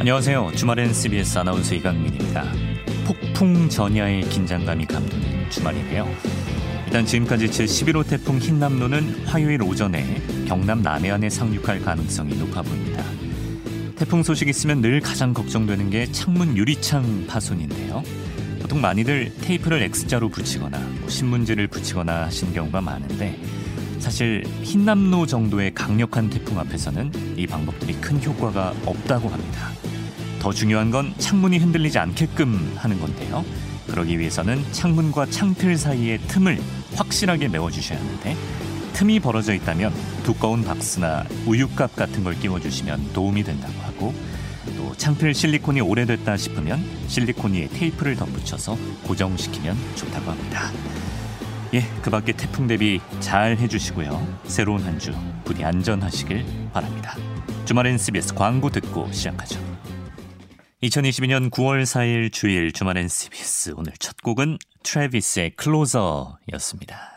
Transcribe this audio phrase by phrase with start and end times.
[0.00, 0.52] 안녕하세요.
[0.54, 2.44] 주말엔 CBS 아나운서 이강민입니다.
[3.06, 6.08] 폭풍 전야의 긴장감이 감도는 주말이네요.
[6.86, 13.13] 일단 지금까지 제11호 태풍 흰남노는 화요일 오전에 경남 남해안에 상륙할 가능성이 높아 보입니다.
[14.04, 18.02] 태풍 소식 있으면 늘 가장 걱정되는 게 창문 유리창 파손인데요.
[18.60, 23.40] 보통 많이들 테이프를 X자로 붙이거나 뭐 신문지를 붙이거나 하신 경우가 많은데
[24.00, 29.70] 사실 흰남노 정도의 강력한 태풍 앞에서는 이 방법들이 큰 효과가 없다고 합니다.
[30.38, 33.42] 더 중요한 건 창문이 흔들리지 않게끔 하는 건데요.
[33.86, 36.60] 그러기 위해서는 창문과 창틀 사이의 틈을
[36.94, 38.36] 확실하게 메워주셔야 하는데
[38.94, 44.14] 틈이 벌어져 있다면 두꺼운 박스나 우유값 같은 걸 끼워주시면 도움이 된다고 하고
[44.76, 50.70] 또 창틀 실리콘이 오래됐다 싶으면 실리콘 위에 테이프를 덧붙여서 고정시키면 좋다고 합니다.
[51.74, 54.38] 예, 그 밖에 태풍 대비 잘 해주시고요.
[54.44, 55.12] 새로운 한 주
[55.44, 57.16] 부디 안전하시길 바랍니다.
[57.66, 59.60] 주말엔 CBS 광고 듣고 시작하죠.
[60.84, 67.13] 2022년 9월 4일 주일 주말엔 CBS 오늘 첫 곡은 트래비스의 클로저였습니다.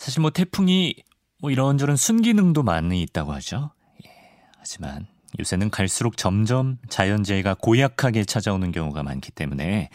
[0.00, 0.94] 사실 뭐 태풍이
[1.42, 3.72] 뭐 이런저런 순기능도 많이 있다고 하죠.
[4.06, 4.10] 예,
[4.56, 5.06] 하지만
[5.38, 9.90] 요새는 갈수록 점점 자연재해가 고약하게 찾아오는 경우가 많기 때문에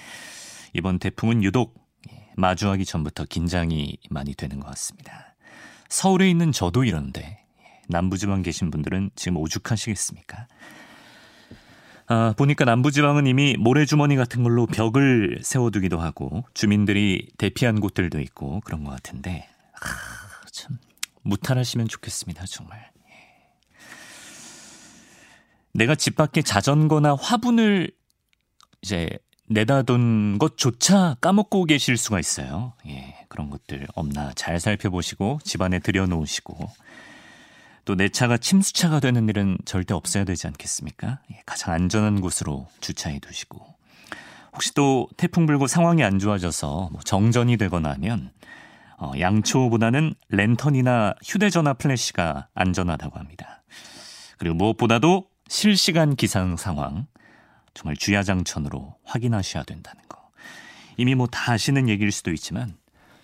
[0.73, 1.73] 이번 태풍은 유독
[2.11, 5.35] 예, 마주하기 전부터 긴장이 많이 되는 것 같습니다.
[5.89, 10.47] 서울에 있는 저도 이런데 예, 남부지방 계신 분들은 지금 오죽하시겠습니까?
[12.07, 18.83] 아, 보니까 남부지방은 이미 모래주머니 같은 걸로 벽을 세워두기도 하고 주민들이 대피한 곳들도 있고 그런
[18.83, 19.49] 것 같은데
[19.81, 20.77] 아, 참
[21.23, 22.91] 무탈하시면 좋겠습니다 정말.
[23.09, 23.13] 예.
[25.73, 27.91] 내가 집 밖에 자전거나 화분을
[28.81, 29.09] 이제
[29.47, 32.73] 내다 둔 것조차 까먹고 계실 수가 있어요.
[32.87, 36.69] 예, 그런 것들 없나 잘 살펴보시고 집안에 들여놓으시고
[37.85, 41.19] 또 내 차가 침수차가 되는 일은 절대 없어야 되지 않겠습니까?
[41.31, 43.63] 예, 가장 안전한 곳으로 주차해 두시고
[44.53, 48.31] 혹시 또 태풍 불고 상황이 안 좋아져서 뭐 정전이 되거나 하면
[48.97, 53.63] 어, 양초보다는 랜턴이나 휴대전화 플래시가 안전하다고 합니다.
[54.37, 57.07] 그리고 무엇보다도 실시간 기상 상황
[57.73, 60.29] 정말 주야장천으로 확인하셔야 된다는 거.
[60.97, 62.77] 이미 뭐 다 아시는 얘기일 수도 있지만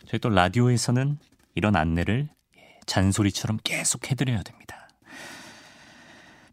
[0.07, 1.17] 저희 또 라디오에서는
[1.55, 2.29] 이런 안내를
[2.85, 4.89] 잔소리처럼 계속 해드려야 됩니다.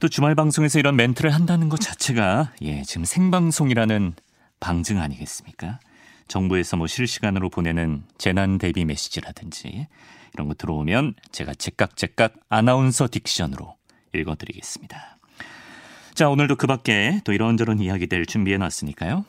[0.00, 4.14] 또 주말 방송에서 이런 멘트를 한다는 것 자체가 예, 지금 생방송이라는
[4.60, 5.80] 방증 아니겠습니까?
[6.28, 9.88] 정부에서 뭐 실시간으로 보내는 재난 대비 메시지라든지
[10.34, 13.74] 이런 거 들어오면 제가 제깍 제깍 아나운서 diction으로
[14.14, 15.18] 읽어드리겠습니다.
[16.14, 19.24] 자, 오늘도 그 밖에 또 이런저런 이야기들 준비해 놨으니까요.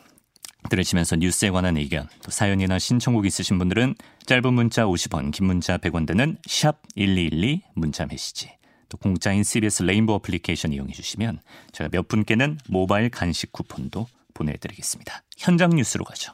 [0.70, 3.96] 들으시면서 뉴스에 관한 의견, 또 사연이나 신청곡 있으신 분들은
[4.26, 8.52] 짧은 문자 50원, 긴 문자 100원 되는 샵 1212 문자 메시지.
[8.90, 11.40] 또 공짜인 CBS 레인보우 어플리케이션 이용해 주시면
[11.72, 15.24] 제가 몇 분께는 모바일 간식 쿠폰도 보내드리겠습니다.
[15.38, 16.34] 현장 뉴스로 가죠.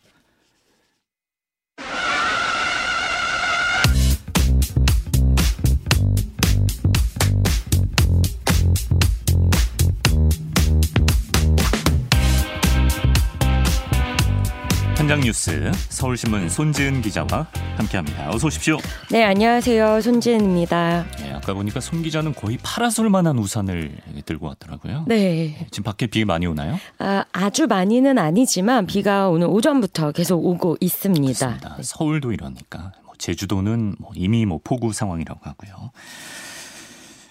[15.05, 17.45] 현장 뉴스 서울신문 손지은 기자와
[17.77, 18.31] 함께합니다.
[18.31, 18.79] 어서 오십시오.
[19.11, 20.01] 네, 안녕하세요.
[20.01, 21.05] 손지은입니다.
[21.19, 25.05] 네, 아까 보니까 손 기자는 거의 파라솔만한 우산을 들고 왔더라고요.
[25.07, 25.67] 네.
[25.69, 26.79] 지금 밖에 비 많이 오나요?
[26.97, 31.49] 아, 아주 많이는 아니지만 비가 오늘 오전부터 계속 오고 있습니다.
[31.49, 31.77] 그렇습니다.
[31.83, 35.91] 서울도 이러니까 뭐 제주도는 뭐 이미 뭐 폭우 상황이라고 하고요.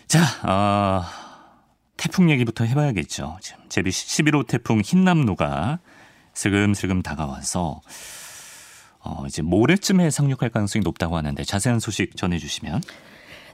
[0.07, 1.11] 자, 아,
[1.97, 3.39] 태풍 얘기부터 해봐야겠죠.
[3.41, 5.81] 지금 제비 11호 태풍 흰남노가
[6.35, 7.81] 슬금슬금 다가와서
[9.01, 12.81] 어, 이제 모레쯤에 상륙할 가능성이 높다고 하는데 자세한 소식 전해주시면.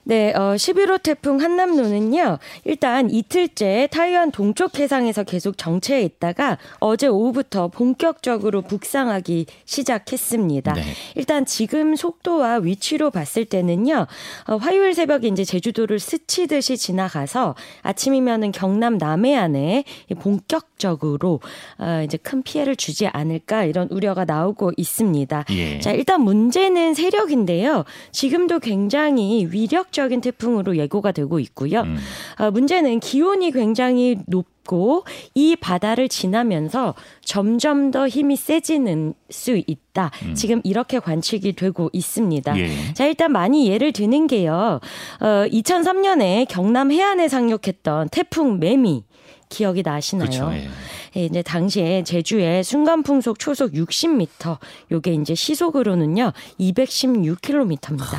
[0.05, 7.69] 네, 어, 11호 태풍 한남노는요, 일단 이틀째 타이완 동쪽 해상에서 계속 정체해 있다가 어제 오후부터
[7.69, 10.73] 본격적으로 북상하기 시작했습니다.
[10.73, 10.83] 네.
[11.15, 14.07] 일단 지금 속도와 위치로 봤을 때는요,
[14.47, 19.85] 어, 화요일 새벽에 이제 제주도를 스치듯이 지나가서 아침이면은 경남 남해안에
[20.19, 21.41] 본격적으로
[21.79, 25.45] 어, 이제 큰 피해를 주지 않을까 이런 우려가 나오고 있습니다.
[25.51, 25.79] 예.
[25.81, 27.85] 자, 일단 문제는 세력인데요.
[28.13, 31.81] 지금도 굉장히 위력 적인 태풍으로 예고가 되고 있고요.
[31.81, 31.97] 음.
[32.39, 35.05] 어, 문제는 기온이 굉장히 높고
[35.35, 36.95] 이 바다를 지나면서
[37.25, 40.11] 점점 더 힘이 세지는 수 있다.
[40.25, 40.35] 음.
[40.35, 42.59] 지금 이렇게 관측이 되고 있습니다.
[42.59, 42.95] 예.
[42.95, 44.81] 자, 일단 많이 예를 드는 게요.
[45.21, 49.05] 어, 2003년에 경남 해안에 상륙했던 태풍 매미
[49.49, 50.31] 기억이 나시나요?
[50.31, 50.69] 그쵸, 예.
[51.17, 54.59] 예, 이제 당시에 제주의 순간 풍속 초속 60m,
[54.93, 58.17] 요게 이제 시속으로는요 216km입니다.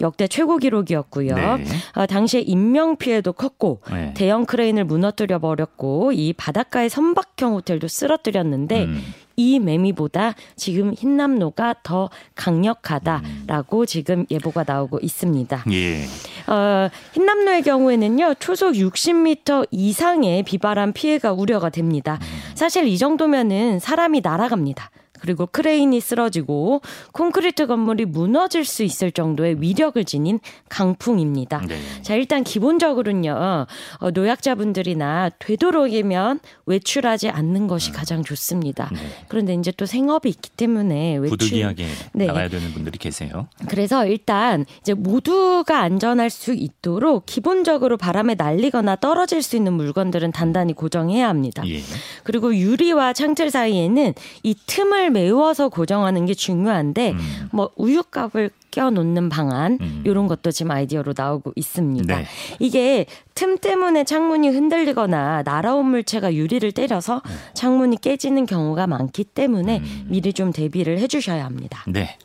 [0.00, 1.34] 역대 최고 기록이었고요.
[1.34, 1.64] 네.
[1.94, 4.14] 아, 당시에 인명 피해도 컸고 네.
[4.14, 9.02] 대형 크레인을 무너뜨려 버렸고 이 바닷가의 선박형 호텔도 쓰러뜨렸는데 음.
[9.38, 15.64] 이 매미보다 지금 흰남노가 더 강력하다라고 지금 예보가 나오고 있습니다.
[15.70, 16.04] 예.
[16.52, 22.18] 어, 흰남노의 경우에는요, 초속 60m 이상의 비바람 피해가 우려가 됩니다.
[22.56, 24.90] 사실 이 정도면은 사람이 날아갑니다.
[25.20, 26.80] 그리고 크레인이 쓰러지고
[27.12, 31.62] 콘크리트 건물이 무너질 수 있을 정도의 위력을 지닌 강풍입니다.
[31.68, 31.78] 네.
[32.02, 33.66] 자, 일단 기본적으로는요,
[34.00, 38.90] 어, 노약자분들이나 되도록이면 외출하지 않는 것이 가장 좋습니다.
[38.92, 38.98] 네.
[39.28, 41.36] 그런데 이제 또 생업이 있기 때문에 외출.
[41.38, 42.26] 부득이하게 네.
[42.26, 43.48] 나가야 되는 분들이 계세요.
[43.68, 50.72] 그래서 일단 이제 모두가 안전할 수 있도록 기본적으로 바람에 날리거나 떨어질 수 있는 물건들은 단단히
[50.72, 51.62] 고정해야 합니다.
[51.66, 51.80] 예.
[52.24, 57.48] 그리고 유리와 창틀 사이에는 이 틈을 메워서 고정하는 게 중요한데 음.
[57.52, 60.02] 뭐 우유값을 껴놓는 방안 음.
[60.04, 62.16] 이런 것도 지금 아이디어로 나오고 있습니다.
[62.16, 62.26] 네.
[62.58, 67.22] 이게 틈 때문에 창문이 흔들리거나 날아온 물체가 유리를 때려서
[67.54, 70.06] 창문이 깨지는 경우가 많기 때문에 음.
[70.08, 71.82] 미리 좀 대비를 해주셔야 합니다.
[71.86, 72.16] 네.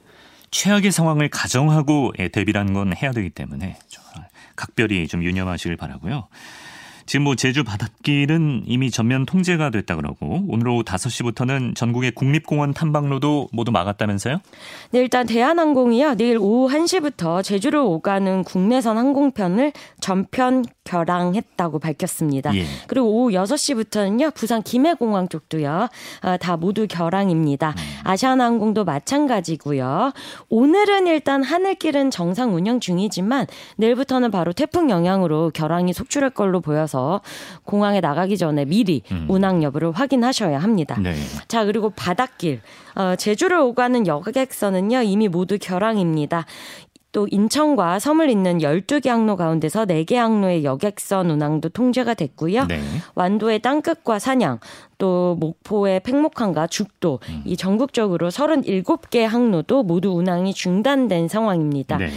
[0.52, 4.04] 최악의 상황을 가정하고 예, 대비라는 건 해야 되기 때문에 좀
[4.56, 6.28] 각별히 좀 유념하시길 바라고요.
[7.06, 13.50] 지금 뭐 제주 바닷길은 이미 전면 통제가 됐다 그러고 오늘 오후 5시부터는 전국의 국립공원 탐방로도
[13.52, 14.40] 모두 막았다면서요?
[14.92, 16.16] 네, 일단 대한항공이요.
[16.16, 22.54] 내일 오후 1시부터 제주를 오가는 국내선 항공편을 전편 결항했다고 밝혔습니다.
[22.56, 22.66] 예.
[22.88, 24.34] 그리고 오후 6시부터는요.
[24.34, 25.88] 부산 김해공항 쪽도요.
[26.22, 27.70] 아, 다 모두 결항입니다.
[27.70, 27.76] 음.
[28.04, 30.12] 아시아나항공도 마찬가지고요.
[30.50, 33.48] 오늘은 일단 하늘길은 정상 운영 중이지만
[33.78, 37.22] 내일부터는 바로 태풍 영향으로 결항이 속출할 걸로 보여서
[37.64, 39.26] 공항에 나가기 전에 미리 음.
[39.30, 40.98] 운항 여부를 확인하셔야 합니다.
[41.02, 41.16] 네.
[41.48, 42.62] 자, 그리고 바닷길.
[42.96, 46.46] 어, 제주를 오가는 여객선은요, 이미 모두 결항입니다.
[47.14, 52.66] 또 인천과 섬을 잇는 12개 항로 가운데서 4개 항로의 여객선 운항도 통제가 됐고요.
[52.66, 52.82] 네.
[53.16, 54.60] 완도의 땅끝과 산양,
[54.98, 57.44] 또 목포의 팽목항과 죽도, 음.
[57.46, 61.98] 이 전국적으로 37개 항로도 모두 운항이 중단된 상황입니다.
[61.98, 62.10] 네.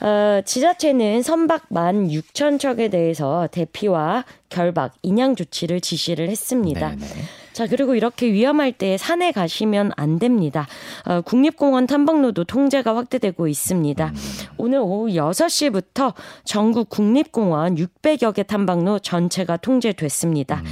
[0.00, 6.90] 어, 지자체는 선박 16,000척에 대해서 대피와 결박, 인양 조치를 지시를 했습니다.
[6.90, 7.06] 네, 네.
[7.56, 10.66] 자, 그리고 이렇게 위험할 때 산에 가시면 안 됩니다.
[11.06, 14.12] 어, 국립공원 탐방로도 통제가 확대되고 있습니다.
[14.58, 16.12] 오늘 오후 6시부터
[16.44, 20.62] 전국 국립공원 600여 개 탐방로 전체가 통제됐습니다.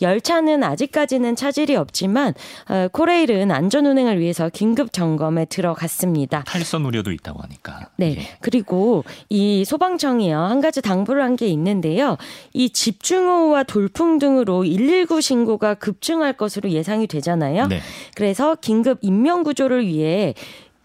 [0.00, 2.34] 열차는 아직까지는 차질이 없지만
[2.68, 6.44] 어, 코레일은 안전 운행을 위해서 긴급 점검에 들어갔습니다.
[6.46, 7.88] 탈선 우려도 있다고 하니까.
[7.96, 8.16] 네.
[8.18, 8.22] 예.
[8.40, 10.38] 그리고 이 소방청이요.
[10.38, 12.16] 한 가지 당부를 한 게 있는데요.
[12.52, 17.68] 이 집중호우와 돌풍 등으로 119 신고가 급증할 것으로 예상이 되잖아요.
[17.68, 17.80] 네.
[18.14, 20.34] 그래서 긴급 인명 구조를 위해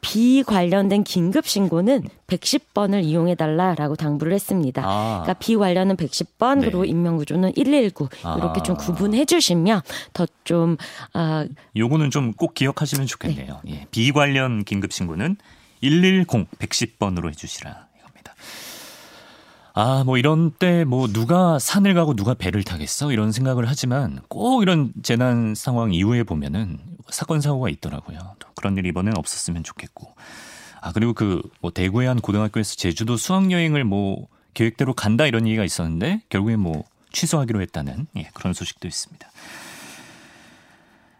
[0.05, 4.83] 비 관련된 긴급 신고는 110번을 이용해 달라라고 당부를 했습니다.
[4.85, 5.21] 아.
[5.23, 6.65] 그러니까 비 관련은 110번 네.
[6.65, 8.77] 그리고 인명 구조는 119 이렇게 좀 아.
[8.77, 9.81] 구분해 주시면
[10.13, 10.77] 더좀
[11.13, 13.61] 아, 요거는 좀 꼭 기억하시면 좋겠네요.
[13.69, 13.87] 예.
[13.91, 15.37] 비 관련 긴급 신고는
[15.81, 18.33] 110 110번으로 해 주시라 이겁니다.
[19.73, 24.61] 아, 뭐 이런 때 뭐 누가 산을 가고 누가 배를 타겠어 이런 생각을 하지만 꼭
[24.61, 26.77] 이런 재난 상황 이후에 보면은
[27.09, 28.17] 사건 사고가 있더라고요.
[28.39, 30.15] 또 그런 일이 이번엔 없었으면 좋겠고.
[30.81, 35.63] 아 그리고 그 뭐 대구의 한 고등학교에서 제주도 수학 여행을 뭐 계획대로 간다 이런 얘기가
[35.63, 39.27] 있었는데 결국에 뭐 취소하기로 했다는 예, 그런 소식도 있습니다.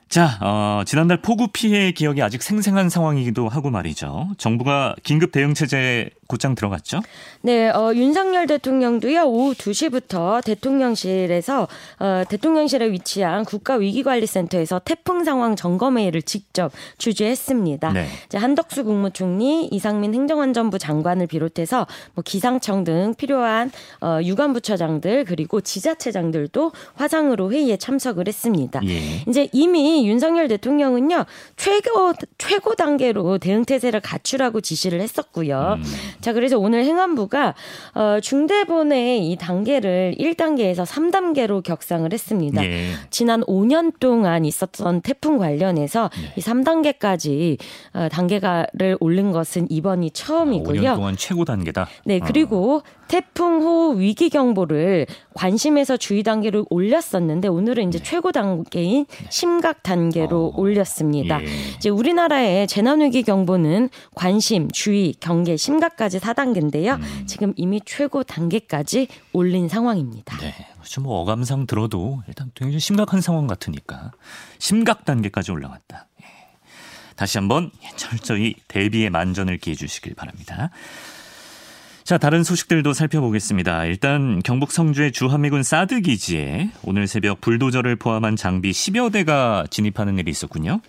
[0.08, 4.30] 자, 어, 지난달 폭우 피해 기억이 아직 생생한 상황이기도 하고 말이죠.
[4.38, 7.02] 정부가 긴급 대응 체제에 곧장 들어갔죠?
[7.42, 11.68] 네, 어, 윤석열 대통령도요, 오후 2시부터 대통령실에서,
[12.00, 17.94] 어, 대통령실에 위치한 국가위기관리센터에서 태풍 상황 점검회의를 직접 주재했습니다.
[17.94, 18.08] 네.
[18.26, 21.86] 이제 한덕수 국무총리, 이상민 행정안전부 장관을 비롯해서
[22.16, 23.72] 뭐 기상청 등 필요한,
[24.02, 28.82] 어, 유관부처장들, 그리고 지자체장들도 화상으로 회의에 참석을 했습니다.
[28.88, 29.24] 예.
[29.28, 31.26] 이제 이미 윤석열 대통령은요
[31.56, 35.78] 최고 최고 단계로 대응 태세를 갖추라고 지시를 했었고요.
[35.78, 35.84] 음.
[36.22, 37.56] 자 그래서 오늘 행안부가
[37.94, 42.66] 어, 중대본의 이 단계를 1단계에서 3단계로 격상을 했습니다.
[42.66, 42.92] 예.
[43.10, 46.34] 지난 5년 동안 있었던 태풍 관련해서 네.
[46.38, 47.58] 이 3단계까지
[47.94, 50.96] 어, 단계가를 올린 것은 이번이 5년 처음이고요.
[50.96, 51.88] 동안 최고 단계다.
[52.06, 52.26] 네, 어.
[52.26, 60.48] 그리고 태풍 호우 위기 경보를 관심에서 주의 단계로 올렸었는데 오늘은 이제 최고 단계인 심각 단계로
[60.48, 60.60] 어.
[60.60, 61.42] 올렸습니다.
[61.42, 61.46] 예.
[61.78, 67.00] 이제 우리나라의 재난 위기 경보는 관심, 주의, 경계, 심각까지 4단계인데요.
[67.00, 67.24] 음.
[67.28, 70.38] 지금 이미 최고 단계까지 올린 상황입니다.
[70.38, 70.54] 네.
[70.76, 71.02] 그렇죠.
[71.02, 74.12] 뭐 어감상 들어도 일단 굉장히 심각한 상황 같으니까
[74.60, 76.08] 심각 단계까지 올라갔다.
[76.22, 76.26] 예.
[77.16, 80.70] 다시 한번 철저히 대비의 만전을 기해 주시길 바랍니다.
[82.06, 83.86] 자, 다른 소식들도 살펴보겠습니다.
[83.86, 90.30] 일단 경북 성주의 주한미군 사드 기지에 오늘 새벽 불도저를 포함한 장비 10여 대가 진입하는 일이
[90.30, 90.82] 있었군요.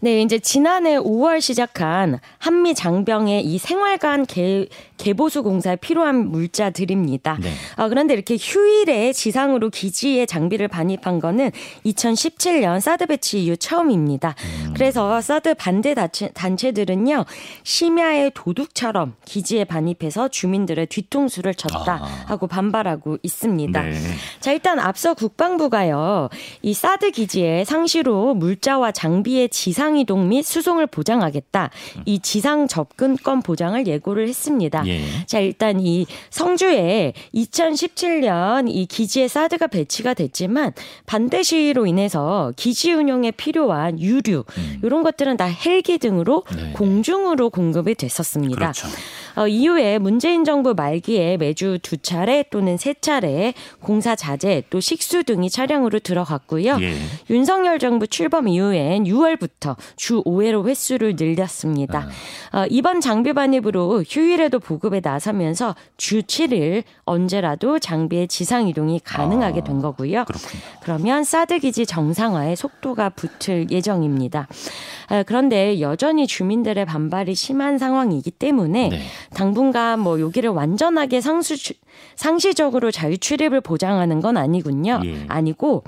[0.00, 4.66] 네, 이제 지난해 5월 시작한 한미 장병의 이 생활관 개,
[4.96, 7.38] 개보수 공사에 필요한 물자들입니다.
[7.40, 7.52] 네.
[7.76, 11.52] 어, 그런데 이렇게 휴일에 지상으로 기지에 장비를 반입한 거는
[11.86, 14.34] 2017년 사드 배치 이후 처음입니다.
[14.66, 14.72] 음.
[14.74, 17.26] 그래서 사드 반대 단체, 들은요
[17.62, 22.24] 심야의 도둑처럼 기지에 반입해서 주민 국민들의 뒤통수를 쳤다 아.
[22.26, 23.82] 하고 반발하고 있습니다.
[23.82, 23.98] 네.
[24.40, 26.28] 자, 일단 앞서 국방부가요.
[26.62, 31.70] 이 사드 기지에 상시로 물자와 장비의 지상 이동 및 수송을 보장하겠다.
[32.06, 34.86] 이 지상 접근권 보장을 예고를 했습니다.
[34.86, 35.00] 예.
[35.26, 40.72] 자, 일단 이 성주에 2017년 이 기지에 사드가 배치가 됐지만
[41.06, 44.80] 반대 시위로 인해서 기지 운영에 필요한 유류 음.
[44.82, 46.72] 이런 것들은 다 헬기 등으로 네.
[46.72, 48.54] 공중으로 공급이 됐었습니다.
[48.56, 48.88] 그렇죠.
[49.36, 55.24] 어, 이후에 문재인 정부 말기에 매주 두 차례 또는 세 차례 공사 자재 또 식수
[55.24, 56.78] 등이 차량으로 들어갔고요.
[56.80, 56.94] 예.
[57.30, 62.08] 윤석열 정부 출범 이후엔 6월부터 주 5회로 횟수를 늘렸습니다.
[62.50, 62.62] 아.
[62.62, 69.64] 어, 이번 장비 반입으로 휴일에도 보급에 나서면서 주 7일 언제라도 장비의 지상 이동이 가능하게 아,
[69.64, 70.24] 된 거고요.
[70.24, 70.62] 그렇군요.
[70.82, 74.48] 그러면 사드 기지 정상화의 속도가 붙을 예정입니다.
[75.08, 79.00] 아, 그런데 여전히 주민들의 반발이 심한 상황이기 때문에 네.
[79.34, 81.54] 당분간 뭐 여기를 완전하게 상수
[82.16, 85.00] 상시적으로 자유 출입을 보장하는 건 아니군요.
[85.04, 85.24] 예.
[85.28, 85.84] 아니고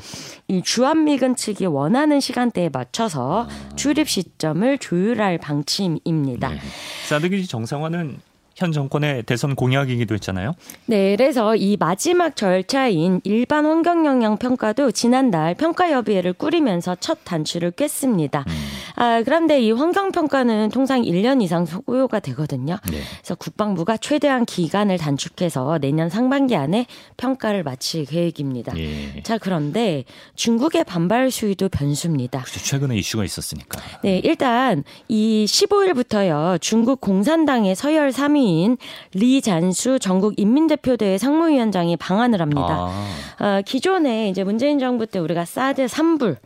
[0.48, 3.76] 이 주한미군 측이 원하는 시간대에 맞춰서 아.
[3.76, 6.50] 출입 시점을 조율할 방침입니다.
[6.50, 6.60] 네.
[7.08, 8.20] 사드기지 정상화는
[8.56, 10.54] 현 정권의 대선 공약이기도 했잖아요.
[10.86, 18.44] 네, 그래서 이 마지막 절차인 일반 환경 영향 평가도 지난달 평가협의회를 꾸리면서 첫 단추를 꿰습니다.
[18.48, 18.52] 음.
[18.96, 22.78] 아, 그런데 이 환경 평가는 통상 1년 이상 소요가 되거든요.
[22.90, 23.00] 네.
[23.18, 26.86] 그래서 국방부가 최대한 기간을 단축해서 내년 상반기 안에
[27.18, 28.72] 평가를 마칠 계획입니다.
[28.78, 29.22] 예.
[29.22, 32.40] 자, 그런데 중국의 반발 수위도 변수입니다.
[32.40, 32.60] 그렇죠.
[32.60, 33.82] 최근에 이슈가 있었으니까.
[34.02, 36.58] 네, 일단 이 15일부터요.
[36.62, 38.76] 중국 공산당의 서열 3위 상무인
[39.12, 42.88] 리 잔수 전국 인민대표대회 상무위원장이 방한을 합니다.
[42.88, 43.08] 아.
[43.40, 46.36] 어, 기존에 이제 문재인 정부 때 우리가 사드 3불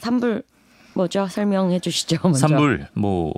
[0.00, 0.44] 3불
[0.94, 1.26] 뭐죠?
[1.28, 2.18] 설명해 주시죠.
[2.22, 2.46] 먼저.
[2.46, 3.32] 3불 뭐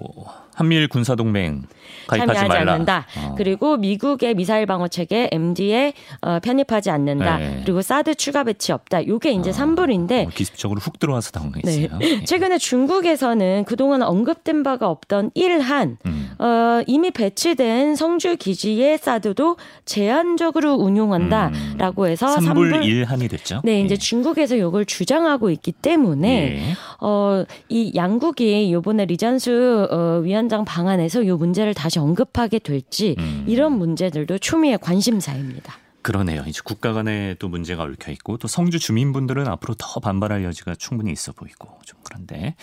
[0.54, 1.62] 한미일 군사동맹
[2.08, 2.72] 참여하지 말라.
[2.72, 3.06] 않는다.
[3.18, 3.34] 어.
[3.36, 7.38] 그리고 미국의 미사일 방어 체계 MD에 어, 편입하지 않는다.
[7.38, 7.60] 네.
[7.64, 9.06] 그리고 사드 추가 배치 없다.
[9.06, 9.52] 요게 이제 어.
[9.52, 11.98] 3불인데 어, 기습적으로 훅 들어와서 당황했어요.
[11.98, 12.10] 네.
[12.20, 12.24] 예.
[12.24, 16.30] 최근에 중국에서는 그동안 언급된 바가 없던 일한 음.
[16.38, 22.08] 어, 이미 배치된 성주 기지의 사드도 제한적으로 운용한다라고 음.
[22.08, 23.60] 해서 3불 1한이 됐죠.
[23.64, 23.98] 네, 이제 예.
[23.98, 26.62] 중국에서 이걸 주장하고 있기 때문에 예.
[27.00, 33.44] 어, 이 양국이 요번에 리잔수 어, 위원장 방안에서 요 문제를 다시 언급하게 될지 음.
[33.46, 35.78] 이런 문제들도 추미애 관심사입니다.
[36.02, 36.44] 그러네요.
[36.46, 41.12] 이제 국가 간에 또 문제가 얽혀 있고 또 성주 주민분들은 앞으로 더 반발할 여지가 충분히
[41.12, 42.56] 있어 보이고 좀 그런데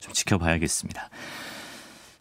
[0.00, 1.10] 좀 지켜봐야겠습니다.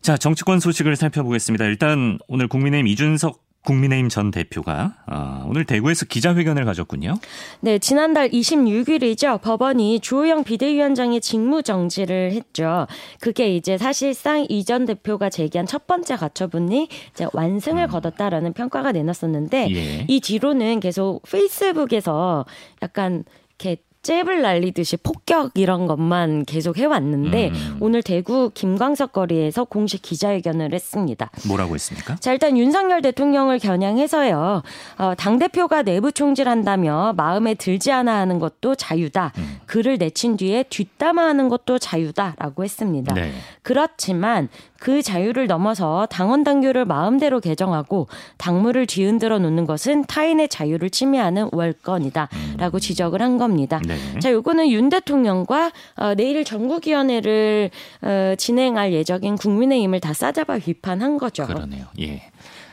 [0.01, 1.65] 자, 정치권 소식을 살펴보겠습니다.
[1.65, 7.15] 일단 오늘 국민의힘 이준석 국민의힘 전 대표가 어, 오늘 대구에서 기자회견을 가졌군요.
[7.60, 9.41] 네, 지난달 26일이죠.
[9.41, 12.88] 법원이 주호영 비대위원장의 직무 정지를 했죠.
[13.19, 17.89] 그게 이제 사실상 이전 대표가 제기한 첫 번째 가처분이 이제 완승을 음.
[17.89, 20.05] 거뒀다라는 평가가 내놨었는데 예.
[20.07, 22.45] 이 뒤로는 계속 페이스북에서
[22.81, 23.25] 약간
[23.57, 27.77] 이렇게 잽을 날리듯이 폭격 이런 것만 계속 해왔는데 음.
[27.79, 31.31] 오늘 대구 김광석 거리에서 공식 기자회견을 했습니다.
[31.47, 32.15] 뭐라고 했습니까?
[32.17, 34.62] 자 일단 윤석열 대통령을 겨냥해서요.
[35.00, 39.33] 어, 당 대표가 내부 총질한다며 마음에 들지 않아 하는 것도 자유다.
[39.39, 39.59] 음.
[39.65, 43.12] 글을 내친 뒤에 뒷담화하는 것도 자유다라고 했습니다.
[43.15, 43.31] 네.
[43.63, 51.50] 그렇지만 그 자유를 넘어서 당원 당규를 마음대로 개정하고 당무를 뒤흔들어 놓는 것은 타인의 자유를 침해하는
[51.51, 52.79] 월권이다라고 음.
[52.79, 53.82] 지적을 한 겁니다.
[53.86, 53.98] 네.
[54.20, 61.46] 자, 요거는 윤 대통령과 어, 내일 전국위원회를 어, 진행할 예정인 국민의힘을 다 싸잡아 비판한 거죠.
[61.46, 61.86] 그러네요.
[62.00, 62.24] 예.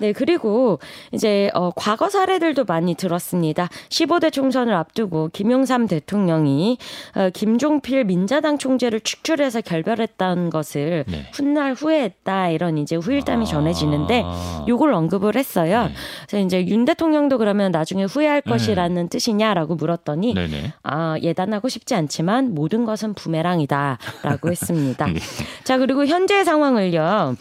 [0.02, 0.80] 네, 그리고
[1.12, 3.68] 이제 어 과거 사례들도 많이 들었습니다.
[3.88, 6.76] 15대 총선을 앞두고 김용삼 대통령이
[7.14, 11.30] 어 김종필 민자당 총재를 축출해서 결별했다는 것을 네.
[11.32, 13.46] 훗날 후회했다 이런 이제 후일담이 아.
[13.46, 14.24] 전해지는데
[14.66, 15.84] 요걸 언급을 했어요.
[15.84, 15.94] 네.
[16.26, 18.50] 그래서 이제 윤 대통령도 그러면 나중에 후회할 네.
[18.50, 20.72] 것이라는 뜻이냐라고 물었더니 네네.
[20.82, 25.06] 아, 예단하고 싶지 않지만 모든 것은 부메랑이다라고 했습니다.
[25.06, 25.20] 네.
[25.62, 27.36] 자, 그리고 현재 상황을요.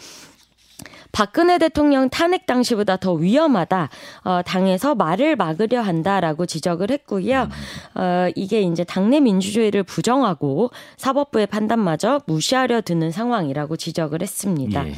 [1.12, 3.90] 박근혜 대통령 탄핵 당시보다 더 위험하다.
[4.24, 7.48] 어, 당에서 말을 막으려 한다라고 지적을 했고요.
[7.94, 14.88] 어, 이게 이제 당내 민주주의를 부정하고 사법부의 판단마저 무시하려 드는 상황이라고 지적을 했습니다.
[14.88, 14.92] 예.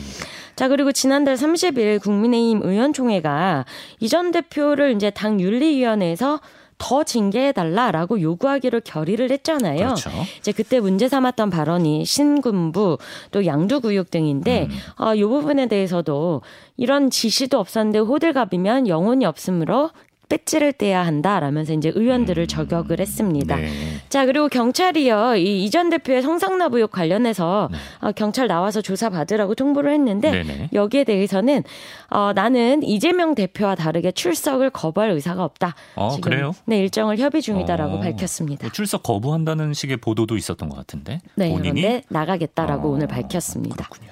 [0.57, 3.65] 자, 그리고 지난달 30일 국민의힘 의원총회가
[3.99, 6.41] 이전 대표를 이제 당 윤리위원회에서
[6.79, 9.79] 더 징계해달라라고 요구하기로 결의를 했잖아요.
[9.79, 10.11] 그렇죠.
[10.39, 12.99] 이제 그때 문제 삼았던 발언이 신군부
[13.31, 15.05] 또 양두구역 등인데 음.
[15.05, 16.43] 어, 이 부분에 대해서도
[16.77, 19.91] 이런 지시도 없었는데 호들갑이면 영혼이 없으므로
[20.35, 22.47] 배지를 떼야 한다라면서 이제 의원들을 음.
[22.47, 23.57] 저격을 했습니다.
[23.57, 23.71] 네.
[24.09, 27.79] 자 그리고 경찰이요 이 이전 대표의 성상납 의혹 관련해서 네.
[28.01, 30.69] 어, 경찰 나와서 조사 받으라고 통보를 했는데 네네.
[30.73, 31.63] 여기에 대해서는
[32.11, 35.75] 어, 나는 이재명 대표와 다르게 출석을 거부할 의사가 없다.
[35.95, 36.53] 어, 지금 그래요?
[36.65, 38.71] 네 일정을 협의 중이다라고 어, 밝혔습니다.
[38.71, 43.89] 출석 거부한다는 식의 보도도 있었던 것 같은데 네, 본인이 그런데 나가겠다라고 어, 오늘 밝혔습니다.
[43.89, 44.11] 그렇군요.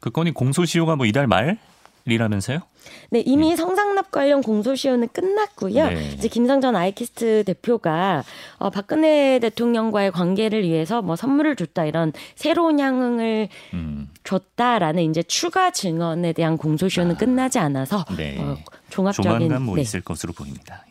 [0.00, 1.58] 그 건이 공소시효가 뭐 이달 말
[2.06, 2.60] 이라면서요?
[3.10, 3.56] 네, 이미 네.
[3.56, 5.88] 성상납 관련 공소시효는 끝났고요.
[5.90, 6.10] 네.
[6.14, 8.24] 이제 김상전 아이키스트 대표가
[8.58, 14.08] 어, 박근혜 대통령과의 관계를 위해서 뭐 선물을 줬다 이런 새로운 향응을 음.
[14.24, 17.18] 줬다라는 이제 추가 증언에 대한 공소시효는 아.
[17.18, 18.38] 끝나지 않아서 네.
[18.38, 18.56] 어,
[18.90, 19.82] 종합적인 조만간 뭐 네.
[19.82, 20.84] 있을 것으로 보입니다.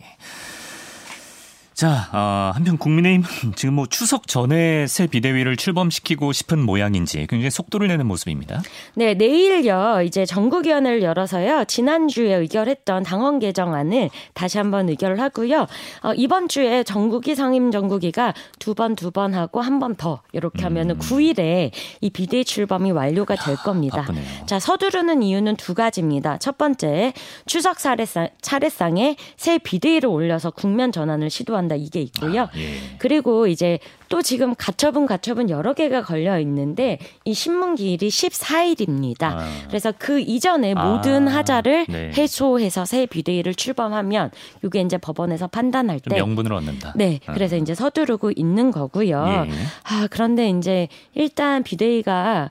[1.80, 1.90] 예.
[1.90, 3.24] 자, 어, 한편 국민의힘
[3.56, 8.62] 지금 뭐 추석 전에 새 비대위를 출범시키고 싶은 모양인지 굉장히 속도를 내는 모습입니다.
[8.96, 15.68] 네, 내일요 이제 전국위원회를 열어서요 지난주에 의결했던 당원 개정안을 다시 한번 의결을 하고요.
[16.04, 20.64] 어, 이번 주에 전국위 상임 전국위가 두 번 두 번 하고 한 번 더 이렇게
[20.64, 21.00] 하면은 음.
[21.00, 21.72] 9일에
[22.02, 24.02] 이 비대위 출범이 완료가 될 겁니다.
[24.02, 24.26] 바쁘네요.
[24.46, 26.38] 자, 서두르는 이유는 두 가지입니다.
[26.40, 27.14] 첫 번째
[27.46, 32.44] 추석 차례상, 차례상에 새 비대위를 올려서 국면 전환을 시도한 한다 이게 있고요.
[32.44, 32.80] 아, 예.
[32.98, 33.78] 그리고 이제
[34.10, 39.24] 또 지금 가처분 가처분 여러 개가 걸려 있는데 이 신문 기일이 14일입니다.
[39.24, 39.48] 아.
[39.68, 42.12] 그래서 그 이전에 아, 모든 하자를 네.
[42.18, 44.32] 해소해서 새 비대위를 출범하면
[44.64, 46.94] 이게 이제 법원에서 판단할 때 명분을 얻는다.
[46.96, 47.20] 네.
[47.28, 47.34] 아.
[47.34, 49.46] 그래서 이제 서두르고 있는 거고요.
[49.48, 49.52] 예.
[49.84, 52.50] 아, 그런데 이제 일단 비대위가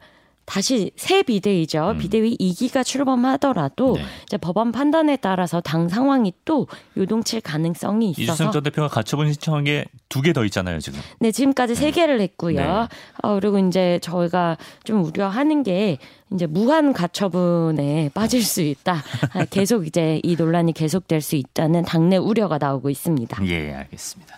[0.49, 1.91] 다시 새 비대위죠.
[1.91, 1.99] 음.
[1.99, 4.03] 비대위 2기가 출범하더라도 네.
[4.25, 9.65] 이제 법원 판단에 따라서 당 상황이 또 요동칠 가능성이 있어서 이주성 전 대표가 가처분 신청한
[9.65, 11.01] 게 두 개 더 있잖아요, 지금.
[11.21, 11.91] 네, 지금까지 세 네.
[11.91, 12.57] 개를 했고요.
[12.57, 12.67] 네.
[13.23, 15.99] 어, 그리고 이제 저희가 좀 우려하는 게
[16.33, 19.03] 이제 무한 가처분에 빠질 수 있다.
[19.35, 23.47] 아, 계속 이제 이 논란이 계속될 수 있다는 당내 우려가 나오고 있습니다.
[23.47, 24.38] 예, 알겠습니다.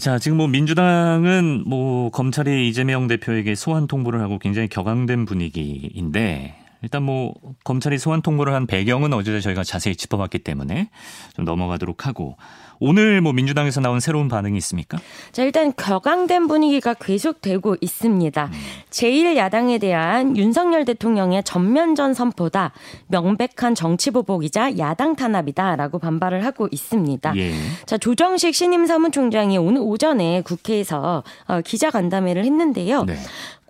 [0.00, 7.02] 자, 지금 뭐 민주당은 뭐 검찰이 이재명 대표에게 소환 통보를 하고 굉장히 격앙된 분위기인데 일단
[7.02, 10.90] 뭐 검찰이 소환 통보를 한 배경은 어제 저희가 자세히 짚어봤기 때문에
[11.34, 12.36] 좀 넘어가도록 하고
[12.80, 14.98] 오늘 뭐 민주당에서 나온 새로운 반응이 있습니까?
[15.32, 18.44] 자, 일단 격앙된 분위기가 계속되고 있습니다.
[18.46, 18.52] 음.
[18.88, 22.72] 제1 야당에 대한 윤석열 대통령의 전면전 선포다.
[23.08, 27.36] 명백한 정치 보복이자 야당 탄압이다라고 반발을 하고 있습니다.
[27.36, 27.52] 예.
[27.84, 33.04] 자, 조정식 신임 사무총장이 오늘 오전에 국회에서 어, 기자 간담회를 했는데요.
[33.04, 33.16] 네.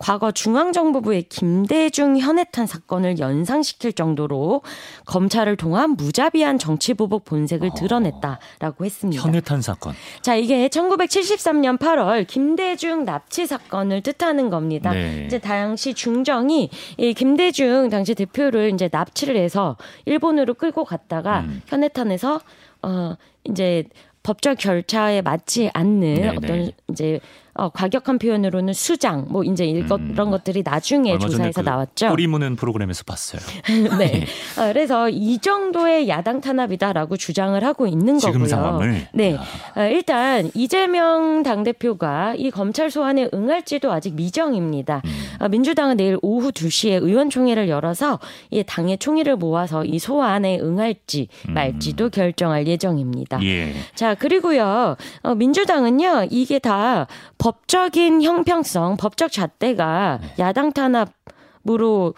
[0.01, 4.61] 과거 중앙정보부의 김대중 현해탄 사건을 연상시킬 정도로
[5.05, 7.73] 검찰을 통한 무자비한 정치보복 본색을 어.
[7.75, 9.23] 드러냈다라고 했습니다.
[9.23, 9.93] 현해탄 사건.
[10.21, 14.91] 자, 이게 1973년 8월 김대중 납치 사건을 뜻하는 겁니다.
[14.91, 15.25] 네.
[15.27, 21.61] 이제 당시 중정이 이 김대중 당시 대표를 이제 납치를 해서 일본으로 끌고 갔다가 음.
[21.67, 22.41] 현해탄에서
[22.81, 23.85] 어 이제
[24.23, 26.27] 법적 절차에 맞지 않는 네네.
[26.37, 27.19] 어떤 이제
[27.53, 30.09] 어, 과격한 표현으로는 수장, 뭐 이제 음.
[30.11, 32.09] 이런 것들이 나중에 조사에서 그 나왔죠.
[32.09, 33.41] 꼬리 무는 프로그램에서 봤어요.
[33.99, 34.25] 네.
[34.57, 38.47] 어, 그래서 이 정도의 야당 탄압이다라고 주장을 하고 있는 지금 거고요.
[38.47, 39.07] 상황을.
[39.13, 39.37] 네.
[39.75, 45.01] 어, 일단 이재명 당대표가 이 검찰 소환에 응할지도 아직 미정입니다.
[45.03, 45.45] 음.
[45.45, 51.53] 어, 민주당은 내일 오후 2시에 의원총회를 열어서 이 당의 총의를 모아서 이 소환에 응할지 음.
[51.53, 52.09] 말지도 음.
[52.11, 53.43] 결정할 예정입니다.
[53.43, 53.73] 예.
[53.95, 54.95] 자, 그리고요.
[55.23, 56.27] 어, 민주당은요.
[56.29, 57.07] 이게 다
[57.41, 60.35] 법적인 형평성, 법적 잣대가 네.
[60.37, 62.13] 야당 탄압으로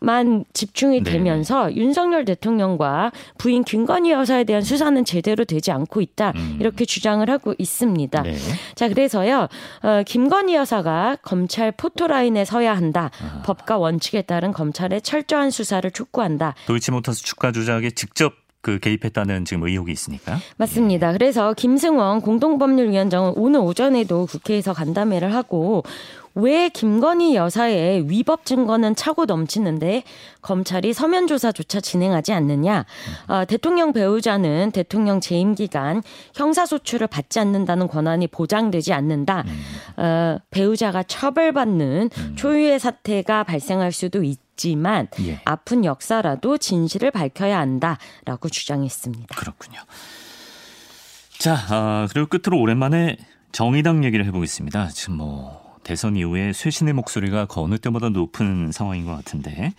[0.00, 1.10] 만 집중이 네.
[1.10, 1.74] 되면서 네.
[1.74, 6.58] 윤석열 대통령과 부인 김건희 여사에 대한 수사는 제대로 되지 않고 있다 음.
[6.60, 8.22] 이렇게 주장을 하고 있습니다.
[8.22, 8.36] 네.
[8.76, 9.48] 자 그래서요
[9.82, 13.10] 어, 김건희 여사가 검찰 포토라인에 서야 한다.
[13.20, 13.42] 아.
[13.44, 16.54] 법과 원칙에 따른 검찰의 철저한 수사를 촉구한다.
[16.66, 20.38] 도이치모터스 주가 조작에 직접 그 개입했다는 지금 의혹이 있으니까.
[20.56, 21.12] 맞습니다.
[21.12, 25.84] 그래서 김승원 공동법률위원장은 오늘 오전에도 국회에서 간담회를 하고
[26.34, 30.04] 왜 김건희 여사의 위법 증거는 차고 넘치는데
[30.40, 32.84] 검찰이 서면 조사조차 진행하지 않느냐?
[33.26, 36.02] 어, 대통령 배우자는 대통령 재임 기간
[36.34, 39.44] 형사소출을 받지 않는다는 권한이 보장되지 않는다.
[39.96, 42.36] 어, 배우자가 처벌받는 음.
[42.36, 44.47] 초유의 사태가 발생할 수도 있다.
[44.58, 45.40] 있지만 예.
[45.44, 49.36] 아픈 역사라도 진실을 밝혀야 한다라고 주장했습니다.
[49.36, 49.78] 그렇군요.
[51.38, 53.16] 자, 아, 그리고 끝으로 오랜만에
[53.52, 54.88] 정의당 얘기를 해보겠습니다.
[54.88, 59.72] 지금 뭐 대선 이후에 쇄신의 목소리가 그 어느 때보다 높은 상황인 것 같은데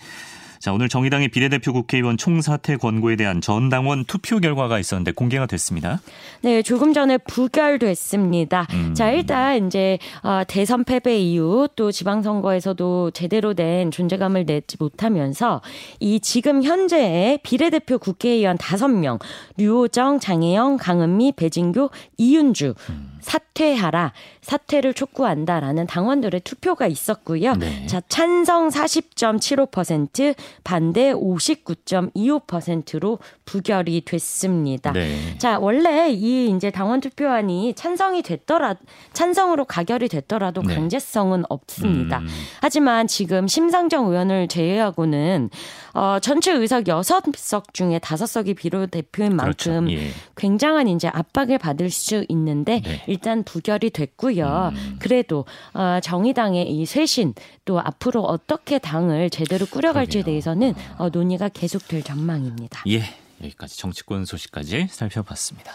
[0.59, 6.01] 자, 오늘 정의당의 비례대표 국회의원 총사퇴 권고에 대한 전 당원 투표 결과가 있었는데 공개가 됐습니다.
[6.41, 8.67] 네, 조금 전에 부결됐습니다.
[8.73, 8.93] 음.
[8.93, 15.61] 자, 일단 이제 어, 대선 패배 이후 또 지방선거에서도 제대로 된 존재감을 내지 못하면서
[16.01, 19.19] 이 지금 현재의 비례대표 국회의원 5명,
[19.55, 23.18] 류호정, 장혜영, 강은미, 배진교, 이윤주 음.
[23.21, 27.55] 사퇴하라, 사퇴를 촉구한다라는 당원들의 투표가 있었고요.
[27.55, 27.87] 네.
[27.87, 34.93] 자, 찬성 40.75%, 반대 59.25%로 부결이 됐습니다.
[34.93, 35.37] 네.
[35.37, 38.75] 자, 원래 이 이제 당원 투표안이 찬성이 됐더라
[39.13, 40.75] 찬성으로 가결이 됐더라도 네.
[40.75, 42.19] 강제성은 없습니다.
[42.19, 42.27] 음.
[42.61, 45.49] 하지만 지금 심상정 의원을 제외하고는
[45.93, 49.71] 어, 전체 의석 6석 중에 5석이 비례대표인 그렇죠.
[49.71, 50.05] 만큼 그렇죠.
[50.05, 50.11] 예.
[50.37, 53.03] 굉장한 이제 압박을 받을 수 있는데 네.
[53.09, 54.71] 일단 부결이 됐고요.
[54.73, 54.95] 음.
[54.99, 57.33] 그래도 어, 정의당의 이 쇄신
[57.65, 62.83] 또 앞으로 어떻게 당을 제대로 꾸려갈지에 대해서는 어, 논의가 계속될 전망입니다.
[62.87, 63.03] 예.
[63.43, 65.71] 여기까지 정치권 소식까지 살펴봤습니다.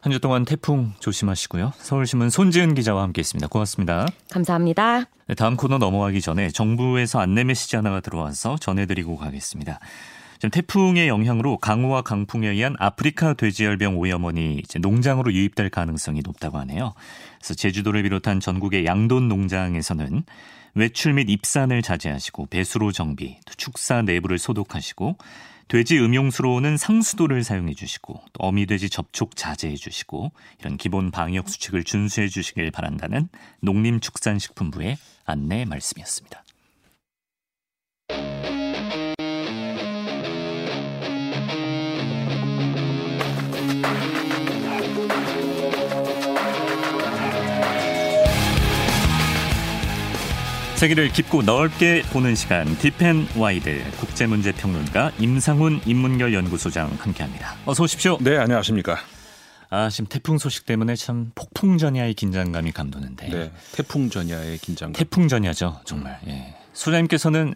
[0.00, 1.72] 한 주 동안 태풍 조심하시고요.
[1.78, 3.48] 서울신문 손지은 기자와 함께했습니다.
[3.48, 4.06] 고맙습니다.
[4.30, 5.06] 감사합니다.
[5.26, 9.80] 네, 다음 코너 넘어가기 전에 정부에서 안내 메시지 하나가 들어와서 전해드리고 가겠습니다.
[10.36, 16.94] 지금 태풍의 영향으로 강우와 강풍에 의한 아프리카 돼지열병 오염원이 농장으로 유입될 가능성이 높다고 하네요.
[17.38, 20.24] 그래서 제주도를 비롯한 전국의 양돈 농장에서는
[20.74, 25.16] 외출 및 입산을 자제하시고 배수로 정비, 축사 내부를 소독하시고
[25.68, 32.28] 돼지 음용수로는 상수도를 사용해 주시고 또 어미돼지 접촉 자제해 주시고 이런 기본 방역 수칙을 준수해
[32.28, 33.28] 주시길 바란다는
[33.62, 36.45] 농림축산식품부의 안내 말씀이었습니다.
[50.86, 57.56] 세계를 깊고 넓게 보는 시간 Deep and Wide 국제문제 평론가 임상훈 인문결 연구소장 함께합니다.
[57.64, 58.18] 어서 오십시오.
[58.20, 58.96] 네, 안녕하십니까.
[59.68, 63.28] 아, 지금 태풍 소식 때문에 참 폭풍 전야의 긴장감이 감도는데.
[63.28, 64.92] 네, 태풍 전야의 긴장감.
[64.92, 66.20] 태풍 전야죠, 정말.
[66.24, 66.28] 음.
[66.28, 66.54] 예.
[66.72, 67.54] 소장님께서는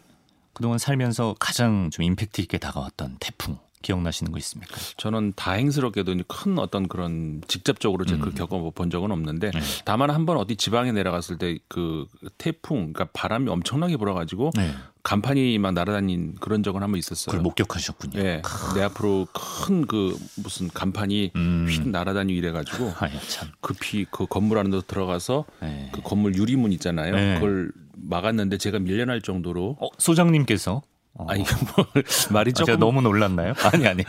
[0.52, 4.76] 그동안 살면서 가장 좀 임팩트 있게 다가왔던 태풍 기억나시는 거 있습니까?
[4.96, 8.34] 저는 다행스럽게도 큰 어떤 그런 직접적으로 제가 음.
[8.34, 9.60] 겪어본 적은 없는데 네.
[9.84, 12.06] 다만 한 번 어디 지방에 내려갔을 때 그
[12.38, 14.70] 태풍, 그러니까 바람이 엄청나게 불어가지고 네.
[15.02, 17.30] 간판이 막 날아다닌 그런 적은 한 번 있었어요.
[17.30, 18.22] 그걸 목격하셨군요.
[18.22, 18.42] 네,
[18.74, 21.66] 내 앞으로 큰 그 무슨 간판이 음.
[21.68, 22.92] 휙 날아다니고 이래가지고
[23.60, 25.90] 급히 그 건물 안으로 들어가서 네.
[25.92, 27.14] 그 건물 유리문 있잖아요.
[27.14, 27.34] 네.
[27.34, 30.82] 그걸 막았는데 제가 밀려날 정도로 어, 소장님께서
[31.14, 31.26] 어.
[31.28, 31.42] 아니
[31.76, 31.86] 뭐
[32.30, 33.54] 말이 조금 아, 제가 너무 놀랐나요?
[33.72, 34.04] 아니 아니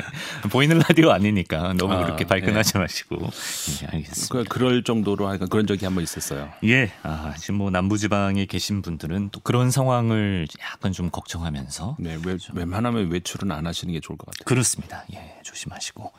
[0.52, 2.80] 보이는 라디오 아니니까 너무 아, 그렇게 발끈하지 네.
[2.80, 4.50] 마시고 예, 알겠습니다.
[4.50, 6.50] 그, 럴 정도로 하여간 그런 적이 한 번 있었어요.
[6.64, 12.38] 예, 아, 지금 뭐 남부지방에 계신 분들은 또 그런 상황을 약간 좀 걱정하면서 네, 왜,
[12.54, 14.46] 웬만하면 외출은 안 하시는 게 좋을 것 같아요.
[14.46, 15.04] 그렇습니다.
[15.14, 16.12] 예, 조심하시고.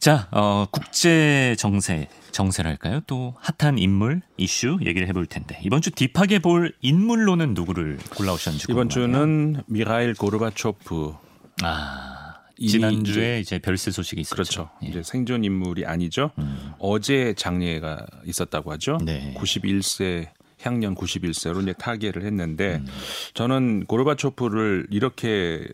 [0.00, 3.00] 자, 어, 국제 정세, 정세랄까요?
[3.06, 8.88] 또 핫한 인물, 이슈 얘기를 해볼 텐데 이번 주 딥하게 볼 인물로는 누구를 골라오셨는지 이번
[8.88, 11.14] 주는 미하일 고르바초프.
[11.62, 14.34] 아, 지난주에 이제 별세 소식이 있었죠.
[14.34, 14.70] 그렇죠.
[14.84, 14.88] 예.
[14.88, 16.30] 이제 생존 인물이 아니죠.
[16.38, 16.72] 음.
[16.78, 18.98] 어제 장례가 있었다고 하죠.
[19.04, 19.34] 네.
[19.36, 20.28] 91세
[20.62, 22.86] 향년 91세로 이제 타계를 했는데 음.
[23.34, 25.66] 저는 고르바초프를 이렇게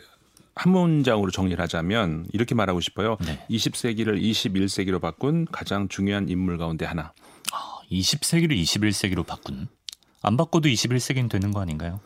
[0.57, 3.19] 한 문장으로 정리를 하자면 이렇게 말하고 싶어요.
[3.25, 3.45] 네.
[3.51, 7.13] 20세기를 21세기로 바꾼 가장 중요한 인물 가운데 하나.
[7.53, 9.69] 아, 20세기를 21세기로 바꾼?
[10.23, 12.01] 안 바꿔도 21세기는 되는 거 아닌가요?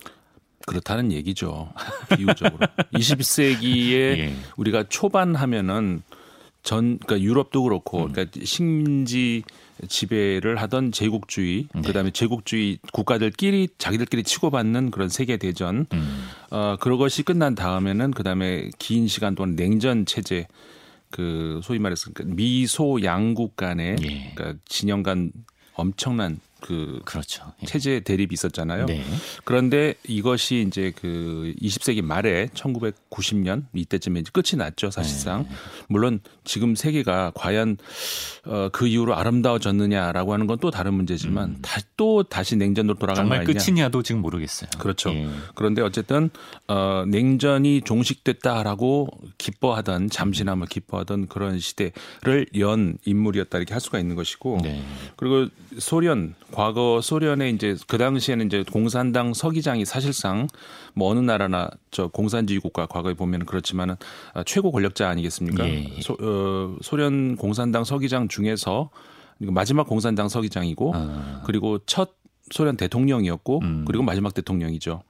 [0.66, 1.72] 그렇다는 얘기죠.
[2.16, 2.66] 비유적으로.
[2.92, 4.34] 20세기에 예.
[4.56, 6.02] 우리가 초반 하면은
[6.62, 8.12] 전 그러니까 유럽도 그렇고 음.
[8.12, 9.44] 그러니까 식민지
[9.88, 11.82] 지배를 하던 제국주의 네.
[11.82, 16.28] 그다음에 제국주의 국가들끼리 자기들끼리 치고받는 그런 세계 대전 음.
[16.50, 20.46] 어 그런 것이 끝난 다음에는 그다음에 긴 시간 동안 냉전 체제
[21.10, 24.32] 그 소위 말해서 그러니까 미소 양국 간의 예.
[24.34, 25.32] 그러니까 진영 간
[25.74, 27.52] 엄청난 그 그렇죠.
[27.62, 27.66] 예.
[27.66, 28.86] 체제 대립이 있었잖아요.
[28.86, 29.02] 네.
[29.44, 35.42] 그런데 이것이 이제 그 20세기 말에 1990년 이때쯤에 이제 끝이 났죠, 사실상.
[35.42, 35.56] 네.
[35.88, 37.76] 물론 지금 세계가 과연
[38.46, 41.58] 어, 그 이후로 아름다워졌느냐라고 하는 건 또 다른 문제지만 음.
[41.62, 44.70] 다, 또 다시 냉전으로 돌아간 정말 끝이냐도 지금 모르겠어요.
[44.78, 45.10] 그렇죠.
[45.10, 45.28] 예.
[45.54, 46.30] 그런데 어쨌든
[46.68, 54.60] 어, 냉전이 종식됐다라고 기뻐하던 잠시나마 기뻐하던 그런 시대를 연 인물이었다 이렇게 할 수가 있는 것이고
[54.62, 54.82] 네.
[55.16, 60.48] 그리고 소련 과거 소련의 이제 그 당시에는 이제 공산당 서기장이 사실상
[60.94, 63.96] 뭐 어느 나라나 저 공산주의 국가 과거에 보면 그렇지만은
[64.34, 65.68] 아, 최고 권력자 아니겠습니까?
[65.68, 66.00] 예, 예.
[66.00, 68.90] 소, 어, 소련 공산당 서기장 중에서
[69.38, 71.42] 마지막 공산당 서기장이고 아.
[71.46, 72.14] 그리고 첫
[72.50, 73.84] 소련 대통령이었고 음.
[73.86, 75.02] 그리고 마지막 대통령이죠.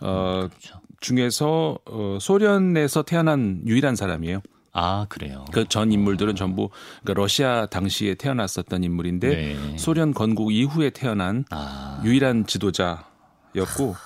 [0.00, 0.80] 어, 그렇죠.
[1.00, 4.40] 중에서 어, 소련에서 태어난 유일한 사람이에요.
[4.78, 5.44] 아 그래요.
[5.52, 6.70] 그 전 인물들은 전부
[7.02, 9.78] 그러니까 러시아 당시에 태어났었던 인물인데 네.
[9.78, 12.00] 소련 건국 이후에 태어난 아.
[12.04, 13.96] 유일한 지도자였고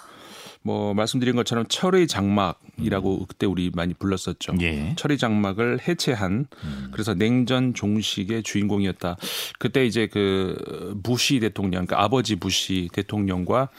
[0.63, 3.27] 뭐 말씀드린 것처럼 철의 장막이라고 음.
[3.27, 4.55] 그때 우리 많이 불렀었죠.
[4.61, 4.95] 예.
[4.97, 6.89] 철의 장막을 해체한 음.
[6.93, 9.17] 그래서 냉전 종식의 주인공이었다.
[9.59, 13.71] 그때 이제 그 부시 대통령, 그러니까 아버지 부시 대통령과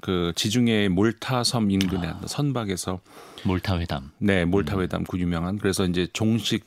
[0.00, 2.20] 그 지중해 몰타 섬 인근의 아.
[2.26, 3.00] 선박에서
[3.44, 4.10] 몰타 회담.
[4.18, 6.66] 네, 몰타 회담 그 유명한 그래서 이제 종식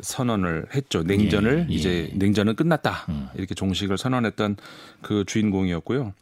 [0.00, 1.02] 선언을 했죠.
[1.02, 1.74] 냉전을 예, 예.
[1.74, 3.06] 이제 냉전은 끝났다.
[3.08, 3.28] 음.
[3.36, 4.56] 이렇게 종식을 선언했던
[5.02, 6.12] 그 주인공이었고요.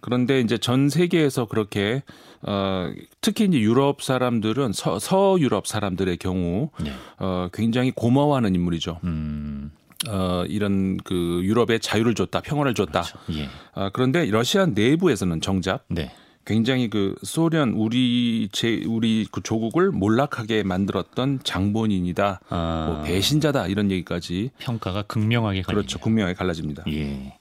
[0.00, 2.02] 그런데 이제 전 세계에서 그렇게
[2.42, 2.90] 어
[3.20, 6.92] 특히 이제 유럽 사람들은 서, 서유럽 사람들의 경우 네.
[7.18, 9.00] 어 굉장히 고마워하는 인물이죠.
[9.04, 9.72] 음.
[10.08, 13.02] 어, 이런 그 유럽에 자유를 줬다, 평화를 줬다.
[13.02, 13.18] 그렇죠.
[13.32, 13.48] 예.
[13.74, 16.10] 아, 그런데 러시아 내부에서는 정작 네.
[16.44, 22.86] 굉장히 그 소련 우리 제 우리 그 조국을 몰락하게 만들었던 장본인이다, 아.
[22.88, 25.82] 뭐 배신자다 이런 얘기까지 평가가 극명하게 갈리네요.
[25.82, 26.84] 그렇죠, 극명하게 갈라집니다.
[26.88, 27.38] 예.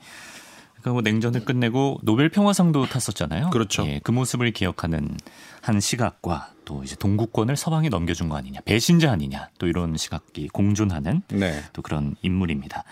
[0.73, 3.49] 그러니까 뭐 냉전을 끝내고 노벨 평화상도 탔었잖아요.
[3.49, 3.85] 그렇죠.
[3.85, 5.17] 예, 그 모습을 기억하는
[5.61, 11.21] 한 시각과 또 이제 동구권을 서방에 넘겨준 거 아니냐, 배신자 아니냐, 또 이런 시각이 공존하는
[11.29, 11.63] 네.
[11.73, 12.83] 또 그런 인물입니다.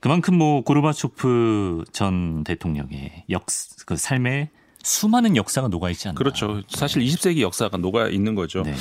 [0.00, 3.44] 그만큼 뭐 고르바초프 전 대통령의 역
[3.90, 4.50] 그 삶에
[4.82, 6.16] 수많은 역사가 녹아 있지 않나.
[6.16, 6.62] 그렇죠.
[6.68, 8.62] 사실 20세기 역사가 녹아 있는 거죠.
[8.62, 8.74] 네.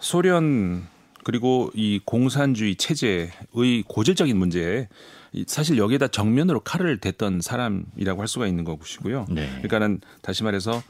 [0.00, 0.86] 소련
[1.24, 3.30] 그리고 이 공산주의 체제의
[3.88, 4.88] 고질적인 문제에
[5.46, 9.26] 사실 여기에다 정면으로 칼을 댔던 사람이라고 할 수가 있는 것이고요.
[9.30, 9.48] 네.
[9.48, 10.82] 그러니까는 다시 말해서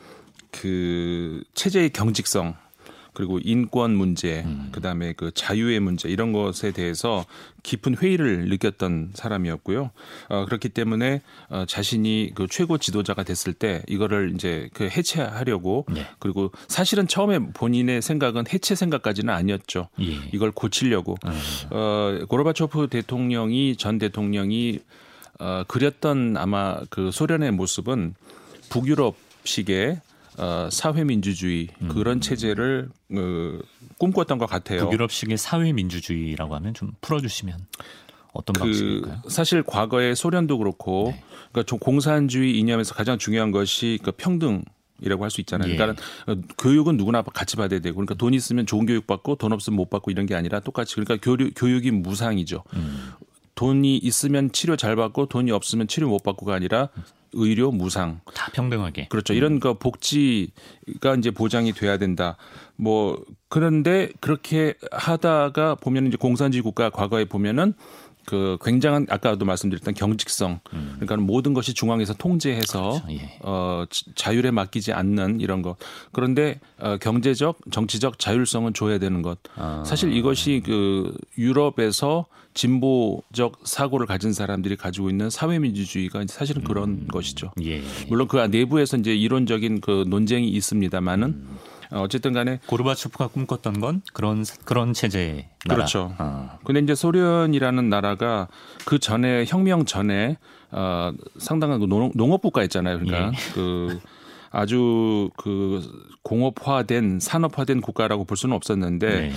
[0.51, 2.57] 그 체제의 경직성
[3.15, 4.69] 그리고 인권 문제, 음.
[4.73, 7.25] 그다음에 그 자유의 문제 이런 것에 대해서
[7.63, 9.91] 깊은 회의를 느꼈던 사람이었고요.
[10.29, 16.07] 어, 그렇기 때문에 어, 자신이 그 최고 지도자가 됐을 때 이거를 이제 그 해체하려고 네.
[16.19, 19.89] 그리고 사실은 처음에 본인의 생각은 해체 생각까지는 아니었죠.
[20.01, 20.19] 예.
[20.33, 21.33] 이걸 고치려고 음.
[21.71, 24.81] 어, 고르바초프 대통령이 전 대통령이
[25.39, 28.15] 어, 그렸던 아마 그 소련의 모습은
[28.71, 30.01] 북유럽 식의
[30.39, 32.21] 어, 사회민주주의 그런 음.
[32.21, 33.59] 체제를 어,
[33.99, 34.85] 꿈꿨던 것 같아요.
[34.85, 37.67] 북유럽식의 사회민주주의라고 하면 좀 풀어주시면
[38.33, 39.23] 어떤 그 방식일까요?
[39.29, 41.23] 사실 과거에 소련도 그렇고 네.
[41.53, 44.65] 그러니까 좀 공산주의 이념에서 가장 중요한 것이 그 평등
[45.01, 45.73] 이라고 할 수 있잖아요.
[45.73, 45.77] 예.
[45.77, 46.03] 그러니까
[46.59, 50.11] 교육은 누구나 같이 받아야 되고 그러니까 돈 있으면 좋은 교육 받고 돈 없으면 못 받고
[50.11, 52.63] 이런 게 아니라 똑같이 그러니까 교육, 교육이 무상이죠.
[52.75, 53.13] 음.
[53.55, 56.89] 돈이 있으면 치료 잘 받고 돈이 없으면 치료 못 받고가 아니라
[57.35, 59.09] 의료, 무상 다 평등하게.
[59.09, 59.35] 그렇죠.
[59.35, 62.37] 이런 거 복지가 이제 보장이 돼야 된다.
[62.77, 67.75] 뭐 그런데 그렇게 하다가 보면 이제 공산주의 국가 과거에 보면은
[68.27, 70.97] 그 굉장한 아까도 말씀드렸던 경직성 음.
[70.99, 73.07] 그러니까 모든 것이 중앙에서 통제해서 그렇죠.
[73.11, 73.39] 예.
[73.43, 73.85] 어
[74.15, 75.77] 자율에 맡기지 않는 이런 것
[76.13, 79.83] 그런데 어 경제적 정치적 자율성은 줘야 되는 것 아.
[79.87, 86.65] 사실 이것이 그 유럽에서 진보적 사고를 가진 사람들이 가지고 있는 사회민주주의가 사실은 음.
[86.65, 87.51] 그런 것이죠.
[87.63, 87.83] 예.
[88.09, 91.59] 물론 그 내부에서 이제 이론적인 그 논쟁이 있습니다만은 음.
[92.01, 95.77] 어쨌든 간에 고르바초프가 꿈꿨던 건 그런 그런 체제 나라.
[95.77, 96.15] 그렇죠.
[96.19, 96.59] 아.
[96.65, 98.49] 근데 이제 소련이라는 나라가
[98.85, 100.37] 그 전에 혁명 전에
[100.71, 102.99] 어 상당한 그 농, 농업 국가 있잖아요.
[102.99, 103.53] 그러니까 예.
[103.55, 104.01] 그
[104.51, 105.83] 아주 그
[106.23, 109.33] 공업화된 산업화된 국가라고 볼 수는 없었는데 네.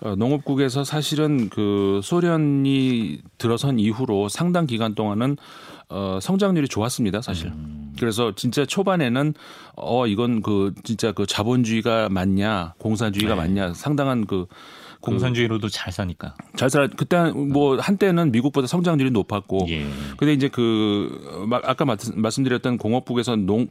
[0.00, 5.36] 어, 농업국에서 사실은 그 소련이 들어선 이후로 상당 기간 동안은
[5.88, 7.48] 어, 성장률이 좋았습니다, 사실.
[7.48, 7.89] 음.
[8.00, 9.34] 그래서 진짜 초반에는
[9.76, 13.40] 어 이건 그 진짜 그 자본주의가 맞냐, 공산주의가 네.
[13.40, 14.46] 맞냐 상당한 그
[15.00, 16.34] 공산주의로도 그, 잘 사니까.
[16.56, 16.88] 잘 살.
[16.88, 19.66] 그때 뭐 한때는 미국보다 성장률이 높았고.
[19.68, 19.86] 예.
[20.16, 23.68] 근데 이제 그 아까 말씀드렸던 공업국에서 농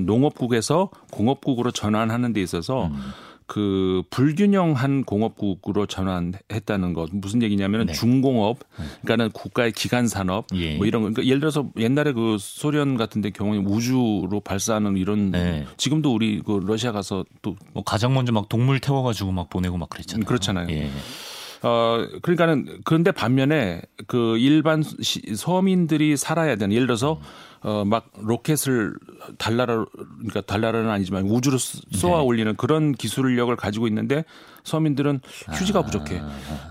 [0.00, 3.12] 농업국에서 공업국으로 전환하는 데 있어서 음.
[3.52, 7.92] 그 불균형한 공업국으로 전환했다는 것 무슨 얘기냐면은 네.
[7.92, 8.60] 중공업
[9.02, 10.76] 그러니까는 국가의 기간 산업 예.
[10.76, 15.66] 뭐 이런 거 그러니까 예를 들어서 옛날에 그 소련 같은데 경우에 우주로 발사하는 이런 네.
[15.76, 19.88] 지금도 우리 그 러시아 가서 또 뭐 가장 먼저 막 동물 태워가지고 막 보내고 막
[19.88, 20.26] 그랬잖아요.
[20.26, 20.68] 그렇잖아요.
[20.70, 20.90] 예.
[21.62, 27.20] 어 그러니까는 그런데 반면에 그 일반 시, 서민들이 살아야 되는 예를 들어서
[27.64, 28.94] 어 막 로켓을
[29.38, 29.84] 달나라
[30.18, 32.24] 그러니까 달나라는 아니지만 우주로 쏘아 네.
[32.24, 34.24] 올리는 그런 기술력을 가지고 있는데
[34.64, 35.20] 서민들은
[35.52, 35.82] 휴지가 아.
[35.82, 36.20] 부족해.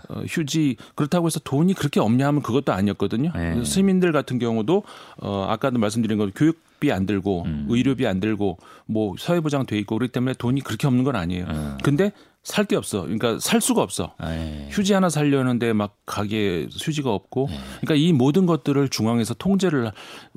[0.10, 3.32] 어, 휴지 그렇다고 해서 돈이 그렇게 없냐 하면 그것도 아니었거든요.
[3.36, 3.64] 네.
[3.64, 4.84] 시민들 같은 경우도
[5.18, 7.68] 어 아까도 말씀드린 것 교육 비안 들고 음.
[7.70, 11.46] 의료비 안 들고 뭐 사회보장 돼 있고 그렇기 때문에 돈이 그렇게 없는 건 아니에요.
[11.46, 11.78] 음.
[11.84, 12.12] 근데
[12.44, 13.02] 살 게 없어.
[13.04, 14.16] 그러니까 살 수가 없어.
[14.22, 14.28] 에이.
[14.30, 14.68] 네.
[14.72, 17.48] 휴지 하나 살려는데 막 가게 휴지가 없고.
[17.52, 17.56] 에이.
[17.56, 17.64] 네.
[17.82, 19.92] 그러니까 이 모든 것들을 중앙에서 통제를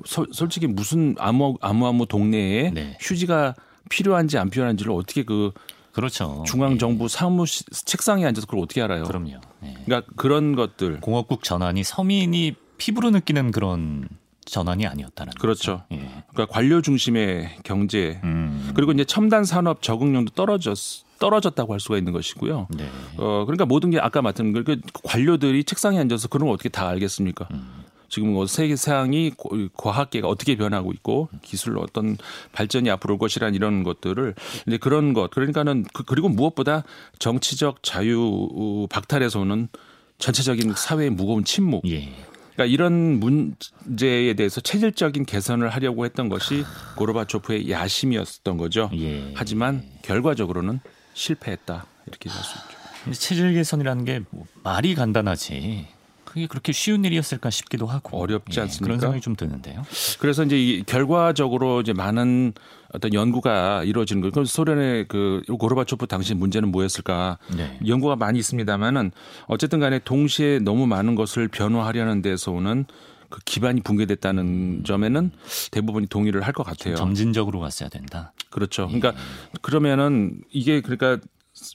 [0.05, 2.97] 서, 솔직히 무슨 아무 아무 아무 동네에 네.
[3.01, 3.55] 휴지가
[3.89, 5.51] 필요한지 안 필요한지를 어떻게 그
[5.93, 6.43] 그렇죠.
[6.45, 9.05] 중앙 정부 사무 책상에 앉아서 그걸 어떻게 알아요?
[9.05, 9.39] 그럼요.
[9.61, 9.75] 네.
[9.85, 10.99] 그러니까 그런 것들.
[11.01, 14.09] 공업국 전환이 서민이 피부로 느끼는 그런
[14.45, 15.83] 전환이 아니었다는 그렇죠.
[15.91, 15.97] 예.
[16.31, 18.71] 그러니까 관료 중심의 경제 음.
[18.75, 20.77] 그리고 이제 첨단 산업 적응력도 떨어졌
[21.19, 22.67] 떨어졌다고 할 수가 있는 것이고요.
[22.71, 22.89] 네.
[23.17, 27.47] 어 그러니까 모든 게 아까 맡은 그 관료들이 책상에 앉아서 그런 걸 어떻게 다 알겠습니까?
[27.51, 27.85] 음.
[28.07, 29.33] 지금 뭐 세계상이
[29.75, 32.17] 과학계가 어떻게 변하고 있고 기술 어떤
[32.51, 34.35] 발전이 앞으로 올 것이란 이런 것들을
[34.67, 36.83] 이제 그런 것 그러니까는 그, 그리고 무엇보다
[37.19, 39.69] 정치적 자유 박탈에서 오는
[40.17, 41.81] 전체적인 사회의 무거운 침묵.
[41.89, 42.13] 예.
[42.55, 46.63] 그러니까 이런 문제에 대해서 체질적인 개선을 하려고 했던 것이
[46.95, 48.89] 고르바초프의 야심이었던 거죠.
[48.95, 49.31] 예.
[49.35, 50.79] 하지만 결과적으로는
[51.13, 53.19] 실패했다 이렇게 할 수 있죠.
[53.19, 55.87] 체질 개선이라는 게 뭐 말이 간단하지
[56.23, 58.83] 그게 그렇게 쉬운 일이었을까 싶기도 하고 어렵지 예, 않습니까?
[58.85, 59.85] 그런 생각이 좀 드는데요.
[60.19, 62.53] 그래서 이제 이 결과적으로 이제 많은
[62.95, 64.31] 어떤 연구가 이루어지는 거예요.
[64.31, 67.37] 그럼 소련의 그 고르바초프 당시 문제는 뭐였을까?
[67.55, 67.77] 네.
[67.87, 69.11] 연구가 많이 있습니다만은
[69.47, 72.85] 어쨌든 간에 동시에 너무 많은 것을 변화하려는 데서 오는
[73.29, 74.83] 그 기반이 붕괴됐다는 음.
[74.85, 75.31] 점에는
[75.71, 76.95] 대부분이 동의를 할 것 같아요.
[76.95, 78.31] 점진적으로 갔어야 된다.
[78.49, 78.85] 그렇죠.
[78.87, 79.13] 그러니까 예.
[79.61, 81.17] 그러면은 이게 그러니까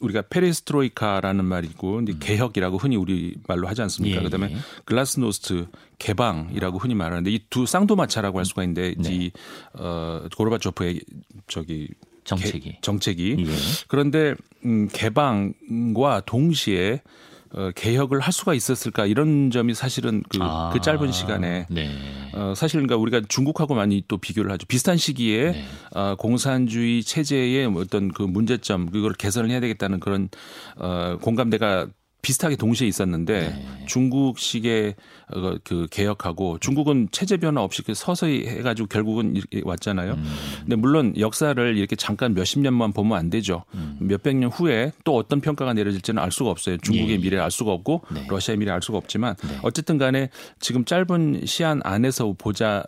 [0.01, 2.19] 우리가 페레스트로이카라는 말이고 이제 음.
[2.21, 4.19] 개혁이라고 흔히 우리 말로 하지 않습니까?
[4.21, 4.57] 예, 그다음에 예.
[4.85, 5.67] 글라스노스트
[5.99, 9.13] 개방이라고 흔히 말하는데 이 두 쌍도마차라고 할 수가 있는데 네.
[9.13, 9.31] 이
[9.75, 11.01] 어, 고르바초프의
[11.49, 11.89] 저기
[12.25, 13.53] 정책이 개, 정책이 예.
[13.89, 17.03] 그런데 음, 개방과 동시에
[17.53, 21.91] 어, 개혁을 할 수가 있었을까 이런 점이 사실은 그, 아, 그 짧은 시간에 네.
[22.33, 24.67] 어, 사실 그러니까 우리가 중국하고 많이 또 비교를 하죠.
[24.67, 25.65] 비슷한 시기에 네.
[25.95, 30.29] 어, 공산주의 체제의 어떤 그 문제점 그걸 개선을 해야 되겠다는 그런
[30.77, 31.89] 어, 공감대가
[32.23, 33.87] 비슷하게 동시에 있었는데 네.
[33.87, 34.95] 중국식의
[35.35, 40.15] 어, 그 개혁하고 중국은 체제 변화 없이 그 서서히 해가지고 결국은 이렇게 왔잖아요.
[40.15, 40.25] 음.
[40.61, 43.65] 근데 물론 역사를 이렇게 잠깐 몇십 년만 보면 안 되죠.
[43.75, 43.97] 음.
[44.01, 46.77] 몇백 년 후에 또 어떤 평가가 내려질지는 알 수가 없어요.
[46.79, 47.19] 중국의 예.
[47.19, 48.27] 미래를 알 수가 없고 네.
[48.29, 49.59] 러시아의 미래를 알 수가 없지만 네.
[49.63, 52.85] 어쨌든 간에 지금 짧은 시한 안에서 보자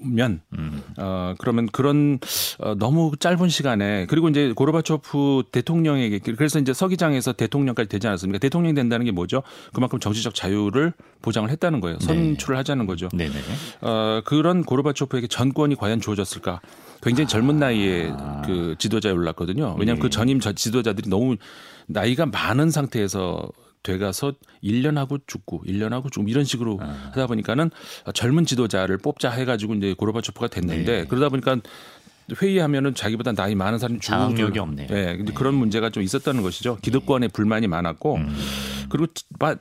[0.00, 0.82] 면 음.
[0.98, 2.18] 어, 그러면 그런
[2.58, 8.38] 어, 너무 짧은 시간에 그리고 이제 고르바초프 대통령에게 그래서 이제 서기장에서 대통령까지 되지 않았습니까?
[8.38, 9.42] 대통령이 된다는 게 뭐죠?
[9.72, 11.98] 그만큼 정치적 자유를 보장을 했다는 거예요.
[11.98, 12.06] 네.
[12.06, 12.58] 선출을 네.
[12.58, 13.08] 하자는 거죠.
[13.12, 13.34] 네네.
[13.80, 16.60] 어, 그런 고르바초프에게 전권이 과연 주어졌을까?
[17.02, 18.42] 굉장히 젊은 나이에 아.
[18.44, 19.76] 그 지도자에 올랐거든요.
[19.78, 20.00] 왜냐하면 네.
[20.00, 21.36] 그 전임 지도자들이 너무
[21.86, 23.48] 나이가 많은 상태에서
[23.82, 27.10] 돼가서 1년하고 죽고 1년하고 죽고 이런 식으로 아.
[27.12, 27.70] 하다 보니까는
[28.14, 31.04] 젊은 지도자를 뽑자 해가지고 이제 고르바초프가 됐는데 네.
[31.04, 31.58] 그러다 보니까
[32.40, 34.88] 회의하면은 자기보다 나이 많은 사람이 죽고 장력이 없네요.
[34.88, 35.34] 네, 근데 네.
[35.34, 36.78] 그런 문제가 좀 있었다는 것이죠.
[36.82, 37.32] 기득권에 네.
[37.32, 38.36] 불만이 많았고 음.
[38.88, 39.06] 그리고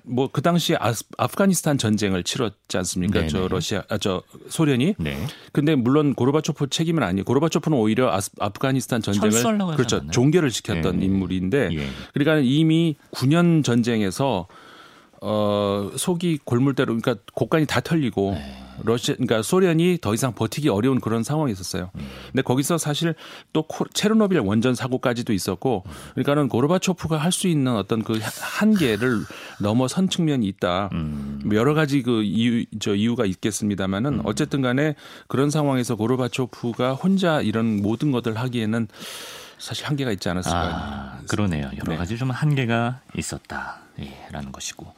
[0.03, 0.77] 뭐 그 당시에
[1.17, 3.19] 아프가니스탄 전쟁을 치렀지 않습니까?
[3.19, 3.27] 네네.
[3.29, 3.47] 저 네.
[3.47, 4.95] 러시아 아, 저 소련이.
[4.99, 5.17] 네.
[5.51, 7.23] 근데 물론 고르바초프 책임은 아니에요.
[7.23, 10.05] 고르바초프는 오히려 아프가니스탄 전쟁을 그렇죠.
[10.11, 11.05] 종결을 시켰던 네.
[11.05, 11.87] 인물인데 예.
[12.13, 14.47] 그러니까 이미 9년 전쟁에서
[15.21, 18.66] 어 속이 골물대로 그러니까 곡간이 다 털리고 네.
[18.83, 21.91] 러시아 그러니까 소련이 더 이상 버티기 어려운 그런 상황이 있었어요.
[22.31, 23.15] 근데 거기서 사실
[23.53, 29.21] 또 체르노빌 원전 사고까지도 있었고 그러니까는 고르바초프가 할 수 있는 어떤 그 한계를
[29.59, 30.89] 넘어선 측면이 있다.
[30.93, 31.41] 음.
[31.53, 34.21] 여러 가지 그 이유 저 이유가 있겠습니다만은 음.
[34.25, 34.95] 어쨌든 간에
[35.27, 38.87] 그런 상황에서 고르바초프가 혼자 이런 모든 것들 하기에는
[39.59, 40.57] 사실 한계가 있지 않았을까.
[40.57, 41.69] 아, 그러네요.
[41.73, 41.97] 여러 네.
[41.97, 44.93] 가지 좀 한계가 있었다라는 예, 것이고.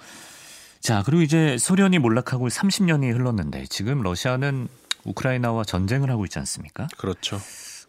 [0.79, 4.67] 자, 그리고 이제 소련이 몰락하고 30년이 흘렀는데 지금 러시아는
[5.03, 6.87] 우크라이나와 전쟁을 하고 있지 않습니까?
[6.97, 7.39] 그렇죠.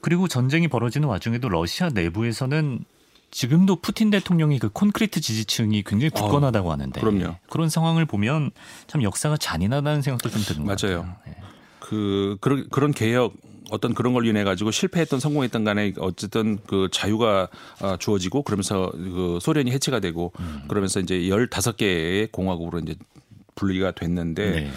[0.00, 2.84] 그리고 전쟁이 벌어지는 와중에도 러시아 내부에서는
[3.30, 7.36] 지금도 푸틴 대통령이 그 콘크리트 지지층이 굉장히 굳건하다고 어, 하는데 그럼요.
[7.48, 8.50] 그런 상황을 보면
[8.88, 11.02] 참 역사가 잔인하다는 생각도 좀 드는 것 같아요.
[11.02, 11.16] 맞아요.
[11.26, 11.36] 네.
[11.78, 13.34] 그 그런 그런 개혁
[13.70, 17.48] 어떤 그런 걸 인해 가지고 실패했던 성공했던 간에 어쨌든 그 자유가
[17.80, 20.62] 어, 주어지고 그러면서 그 소련이 해체가 되고 음.
[20.68, 22.94] 그러면서 이제 15개의 공화국으로 이제
[23.54, 24.70] 분리가 됐는데 네.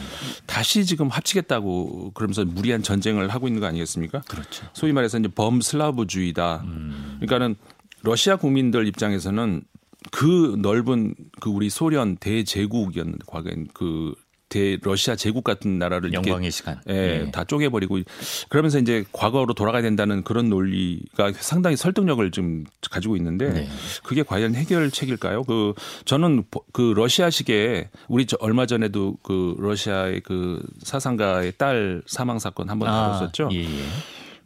[0.45, 4.21] 다시 지금 합치겠다고 그러면서 무리한 전쟁을 하고 있는 거 아니겠습니까?
[4.27, 4.65] 그렇죠.
[4.73, 6.63] 소위 말해서 이제 범슬라브주의다.
[6.65, 7.17] 음.
[7.21, 7.55] 그러니까는
[8.01, 9.63] 러시아 국민들 입장에서는
[10.11, 14.13] 그 넓은 그 우리 소련 대제국이었는데 과거엔 그
[14.53, 16.79] 대 러시아 제국 같은 나라를 영광의 시간.
[16.87, 17.31] 예, 예.
[17.31, 17.99] 다 쪼개버리고
[18.49, 23.67] 그러면서 이제 과거로 돌아가야 된다는 그런 논리가 상당히 설득력을 좀 가지고 있는데 네.
[24.03, 25.43] 그게 과연 해결책일까요?
[25.45, 25.73] 그
[26.05, 32.89] 저는 그 러시아식의 우리 저 얼마 전에도 그 러시아의 그 사상가의 딸 사망 사건 한번
[32.89, 33.49] 아, 다뤘었죠.
[33.53, 33.83] 예, 예.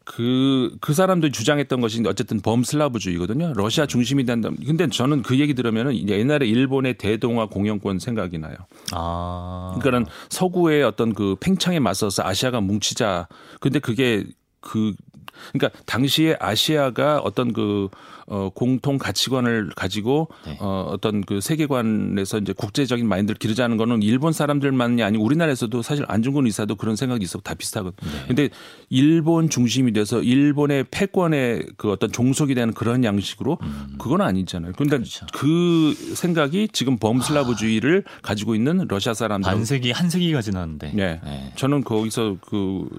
[0.08, 3.52] 그, 그 사람들이 주장했던 것이 어쨌든 범슬라브주의거든요.
[3.56, 4.50] 러시아 중심이 된다.
[4.66, 8.56] 근데 저는 그 얘기 들으면은 옛날에 일본의 대동아 공영권 생각이 나요.
[8.94, 9.76] 아.
[9.78, 13.28] 그러니까는 서구의 어떤 그 팽창에 맞서서 아시아가 뭉치자.
[13.60, 14.24] 근데 그게
[14.62, 14.94] 그
[15.52, 17.90] 그러니까 당시에 아시아가 어떤 그
[18.30, 20.58] 어, 공통 가치관을 가지고 네.
[20.60, 26.46] 어, 어떤 그 세계관에서 이제 국제적인 마인드를 기르자는 거는 일본 사람들만이 아니고 우리나라에서도 사실 안중근
[26.46, 28.12] 의사도 그런 생각이 있었고 다 비슷하거든요.
[28.12, 28.28] 네.
[28.28, 28.50] 근데
[28.90, 33.96] 일본 중심이 돼서 일본의 패권의 그 어떤 종속이 되는 그런 양식으로 음.
[33.98, 34.74] 그건 아니잖아요.
[34.76, 35.26] 그런데 그렇죠.
[35.34, 38.22] 그 생각이 지금 범슬라브주의를 아.
[38.22, 40.92] 가지고 있는 러시아 사람들 반세기 한 세기가 지났는데.
[40.94, 41.22] 네.
[41.24, 41.54] 네.
[41.56, 42.90] 저는 거기서 그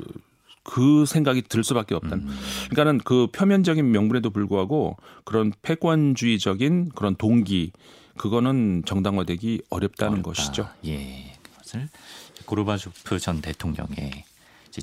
[0.70, 2.24] 그 생각이 들 수밖에 없다는.
[2.28, 2.38] 음.
[2.70, 7.72] 그러니까는 그 표면적인 명분에도 불구하고 그런 패권주의적인 그런 동기
[8.18, 10.28] 그거는 정당화되기 어렵다는 어렵다.
[10.28, 10.68] 것이죠.
[10.86, 11.32] 예.
[11.42, 11.88] 그것을
[12.44, 14.24] 고르바조프 전 대통령의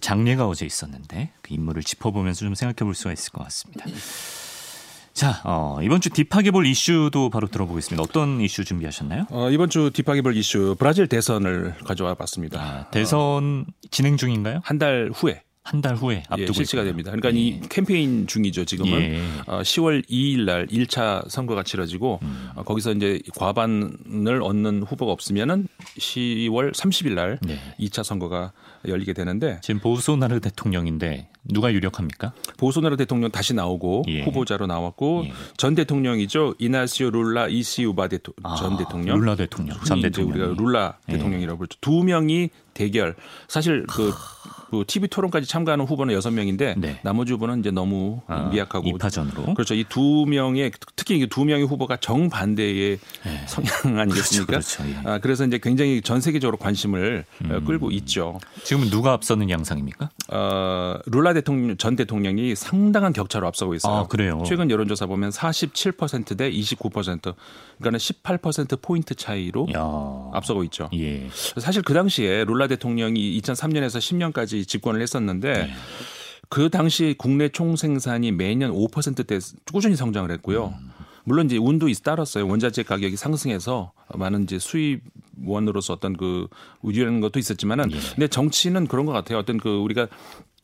[0.01, 3.85] 장례가 어제 있었는데 그 인물을 짚어보면서 좀 생각해 볼 수가 있을 것 같습니다.
[5.13, 8.01] 자, 어, 이번 주 딥하게 볼 이슈도 바로 들어보겠습니다.
[8.03, 9.27] 어떤 이슈 준비하셨나요?
[9.29, 12.59] 어, 이번 주 딥하게 볼 이슈 브라질 대선을 가져와 봤습니다.
[12.61, 14.59] 아, 대선 어, 진행 중인가요?
[14.63, 16.91] 한 달 후에 한 달 후에 앞두고 예, 실시가 있고요.
[16.91, 17.11] 됩니다.
[17.11, 17.43] 그러니까 예.
[17.43, 18.65] 이 캠페인 중이죠.
[18.65, 19.19] 지금은 예.
[19.47, 22.49] 어, 10월 2일 날 1차 선거가 치러지고 음.
[22.55, 27.59] 어, 거기서 이제 과반을 얻는 후보가 없으면은 10월 30일 날 네.
[27.79, 28.53] 2차 선거가
[28.87, 32.33] 열리게 되는데 지금 보소나르 대통령인데 누가 유력합니까?
[32.57, 34.23] 보소나르 대통령 다시 나오고 예.
[34.23, 35.33] 후보자로 나왔고 예.
[35.57, 40.97] 전 대통령이죠 이나시오 룰라 이시우바 대토, 아, 전 대통령 룰라 대통령 전 대통령 우리가 룰라
[41.09, 41.13] 예.
[41.13, 41.77] 대통령이라고 부르죠.
[41.81, 43.15] 두 명이 대결
[43.47, 44.11] 사실 그
[44.69, 46.99] 그 TV 토론까지 참가하는 후보는 여섯 명인데 네.
[47.03, 49.73] 나머지 후보는 이제 너무 아, 미약하고 이파전으로 그렇죠.
[49.75, 53.43] 이 두 명의 특히 이 두 명의 후보가 정반대의 네.
[53.47, 54.45] 성향 아니겠습니까?
[54.47, 54.83] 그렇죠, 그렇죠.
[54.89, 55.09] 예.
[55.09, 57.65] 아, 그래서 이제 굉장히 전 세계적으로 관심을 어, 음.
[57.65, 58.39] 끌고 있죠.
[58.63, 60.09] 지금은 누가 앞서는 양상입니까?
[60.31, 63.93] 어, 룰라 대통령 전 대통령이 상당한 격차로 앞서고 있어요.
[63.93, 64.43] 아, 그래요.
[64.45, 67.33] 최근 여론조사 보면 47%대 29%.
[67.79, 69.81] 그러니까 18% 포인트 차이로 야.
[70.33, 70.89] 앞서고 있죠.
[70.93, 71.27] 예.
[71.57, 75.73] 사실 그 당시에 룰라 대통령이 2003년에서 10년까지 집권을 했었는데 네.
[76.49, 79.39] 그 당시 국내 총생산이 매년 5%대
[79.71, 80.75] 꾸준히 성장을 했고요.
[80.79, 80.91] 음.
[81.25, 82.47] 물론 이제 운도 따랐어요.
[82.47, 86.47] 원자재 가격이 상승해서 많은 이제 수입원으로서 어떤 그
[86.81, 87.99] 우려라는 것도 있었지만은 예.
[88.13, 89.39] 근데 정치는 그런 것 같아요.
[89.39, 90.07] 어떤 그 우리가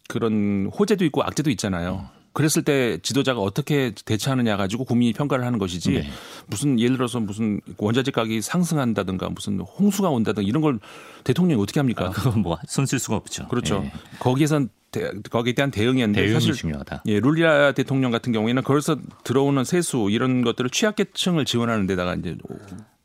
[0.08, 2.10] 그런 호재도 있고 악재도 있잖아요.
[2.32, 2.34] 음.
[2.34, 6.10] 그랬을 때 지도자가 어떻게 대처하느냐 가지고 국민이 평가를 하는 것이지 네.
[6.48, 10.80] 무슨 예를 들어서 무슨 원자재 가격이 상승한다든가 무슨 홍수가 온다든가 이런 걸
[11.24, 12.06] 대통령이 어떻게 합니까?
[12.06, 13.48] 아, 그건 뭐 손쓸 수가 없죠.
[13.48, 13.82] 그렇죠.
[13.82, 13.92] 네.
[14.20, 17.04] 거기에선 대, 거기에 대한 대응이었는데 대응이 사실 중요하다.
[17.06, 22.38] 예, 룰리아 대통령 같은 경우에는 거기서 들어오는 세수 이런 것들을 취약계층을 지원하는 데다가 이제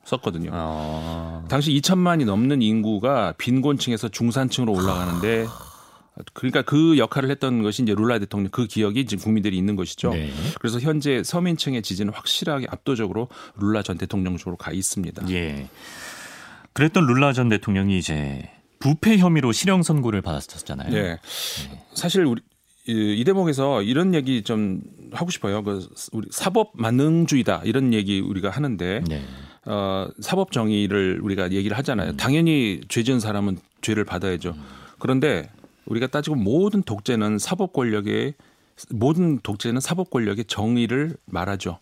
[0.05, 0.51] 썼거든요.
[0.53, 1.45] 어...
[1.49, 5.47] 당시 2천만이 넘는 인구가 빈곤층에서 중산층으로 올라가는데
[6.33, 10.11] 그러니까 그 역할을 했던 것이 이제 룰라 대통령 그 기억이 지금 국민들이 있는 것이죠.
[10.11, 10.31] 네.
[10.59, 15.31] 그래서 현재 서민층의 지지는 확실하게 압도적으로 룰라 전 대통령 쪽으로 가 있습니다.
[15.31, 15.69] 예.
[16.73, 20.91] 그랬던 룰라 전 대통령이 이제 부패 혐의로 실형 선고를 받았었잖아요.
[20.91, 21.03] 네.
[21.03, 21.19] 네.
[21.95, 22.41] 사실 우리
[22.89, 24.81] 이 대목에서 이런 얘기 좀
[25.12, 25.64] 하고 싶어요.
[25.64, 29.23] 그 우리 사법 만능주의다 이런 얘기 우리가 하는데 네.
[29.64, 32.11] 어, 사법 정의를 우리가 얘기를 하잖아요.
[32.11, 32.17] 음.
[32.17, 34.51] 당연히 죄 지은 사람은 죄를 받아야죠.
[34.51, 34.62] 음.
[34.99, 35.51] 그런데
[35.87, 38.34] 우리가 따지고 모든 독재는 사법 권력의
[38.91, 41.79] 모든 독재는 사법 권력의 정의를 말하죠.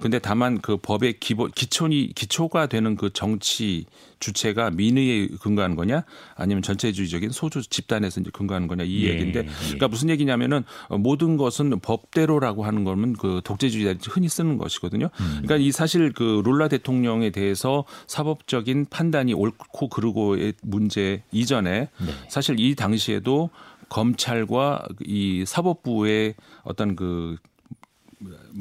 [0.00, 3.86] 근데 다만 그 법의 기본 기초니 기초가 되는 그 정치
[4.20, 9.46] 주체가 민의에 근거하는 거냐 아니면 전체주의적인 소주 집단에서 이제 근거하는 거냐 이 예, 얘기인데 예.
[9.64, 10.64] 그러니까 무슨 얘기냐면은
[10.98, 15.06] 모든 것은 법대로라고 하는 거는 그 독재주의자 흔히 쓰는 것이거든요.
[15.20, 15.26] 음.
[15.42, 22.12] 그러니까 이 사실 그 룰라 대통령에 대해서 사법적인 판단이 옳고 그르고의 문제 이전에 네.
[22.28, 23.50] 사실 이 당시에도
[23.88, 26.34] 검찰과 이 사법부의
[26.64, 27.36] 어떤 그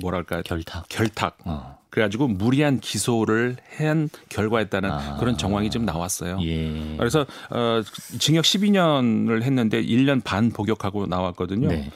[0.02, 0.86] 뭐랄까 결탁.
[0.90, 1.38] 결탁.
[1.46, 1.78] 어.
[1.96, 5.18] 그래가지고 무리한 기소를 한 결과에 따른 아.
[5.18, 6.38] 그런 정황이 좀 나왔어요.
[6.44, 6.96] 예.
[6.98, 7.82] 그래서 어,
[8.20, 11.70] 징역 12년을 했는데 1년 반 복역하고 나왔거든요.
[11.70, 11.90] 네.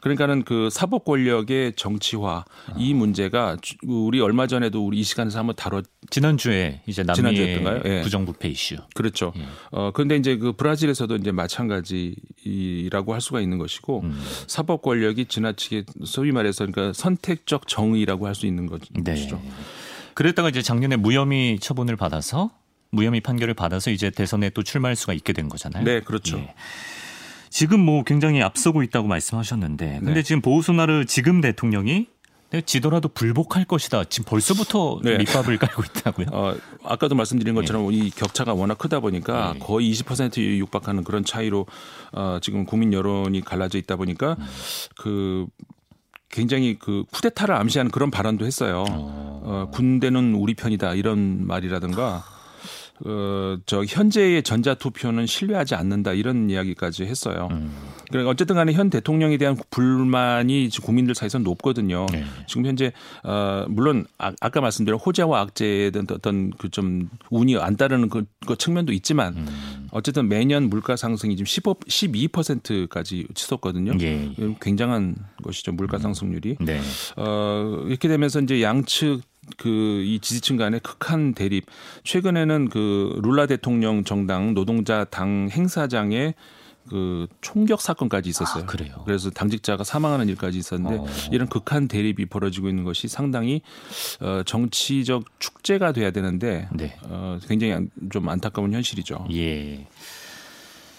[0.00, 2.74] 그러니까는 그 사법 권력의 정치화 아.
[2.76, 8.02] 이 문제가 우리 얼마 전에도 우리 이 시간에서 한번 다뤘 지난주에 이제 남미의 예.
[8.02, 8.76] 부정부패 이슈.
[8.94, 9.32] 그렇죠.
[9.36, 9.42] 예.
[9.72, 14.22] 어 그런데 이제 그 브라질에서도 이제 마찬가지라고 할 수가 있는 것이고 음.
[14.46, 19.12] 사법 권력이 지나치게 소위 말해서 그러니까 선택적 정의라고 할 수 있는 네.
[19.14, 19.36] 것이죠.
[19.42, 19.45] 네.
[20.14, 22.50] 그랬다가 이제 작년에 무혐의 처분을 받아서
[22.90, 25.84] 무혐의 판결을 받아서 이제 대선에 또 출마할 수가 있게 된 거잖아요.
[25.84, 26.38] 네, 그렇죠.
[26.38, 26.54] 예.
[27.50, 30.22] 지금 뭐 굉장히 앞서고 있다고 말씀하셨는데, 근데 네.
[30.22, 32.06] 지금 보우소나르 지금 대통령이
[32.64, 34.04] 지더라도 불복할 것이다.
[34.04, 35.18] 지금 벌써부터 네.
[35.18, 36.26] 밑밥을 깔고 있다고요?
[36.32, 37.96] 어, 아까도 말씀드린 것처럼 네.
[37.96, 39.58] 이 격차가 워낙 크다 보니까 네.
[39.58, 41.66] 거의 20% 육박하는 그런 차이로
[42.12, 44.46] 어, 지금 국민 여론이 갈라져 있다 보니까 음.
[44.96, 45.46] 그
[46.30, 48.84] 굉장히 그 쿠데타를 암시하는 그런 발언도 했어요.
[48.88, 49.42] 어.
[49.44, 52.24] 어, 군대는 우리 편이다 이런 말이라든가
[53.04, 57.48] 어, 저 현재의 전자 투표는 신뢰하지 않는다 이런 이야기까지 했어요.
[57.50, 57.72] 음.
[58.08, 62.06] 그러니까 어쨌든 간에 현 대통령에 대한 불만이 국민들 사이에서 높거든요.
[62.12, 62.24] 네.
[62.46, 62.92] 지금 현재
[63.24, 68.26] 어 물론 아, 까 말씀드린 호재와 악재에 대한 어떤 그 좀 운이 안 따르는 그,
[68.46, 69.88] 그 측면도 있지만 음.
[69.92, 73.92] 어쨌든 매년 물가 상승이 지금 15 12%까지 치솟거든요.
[74.02, 74.56] 예, 예.
[74.60, 75.72] 굉장한 것이죠.
[75.72, 76.56] 물가 상승률이.
[76.60, 76.80] 네.
[77.16, 79.22] 어 이렇게 되면서 이제 양측
[79.56, 81.66] 그 이 지지층 간의 극한 대립.
[82.04, 86.34] 최근에는 그 룰라 대통령 정당 노동자 당 행사장에
[86.88, 88.62] 그 총격 사건까지 있었어요.
[88.62, 89.02] 아, 그래요.
[89.04, 91.06] 그래서 당직자가 사망하는 일까지 있었는데 어.
[91.32, 93.60] 이런 극한 대립이 벌어지고 있는 것이 상당히
[94.20, 96.96] 어, 정치적 축제가 돼야 되는데 네.
[97.02, 99.26] 어, 굉장히 좀 안타까운 현실이죠.
[99.32, 99.86] 예.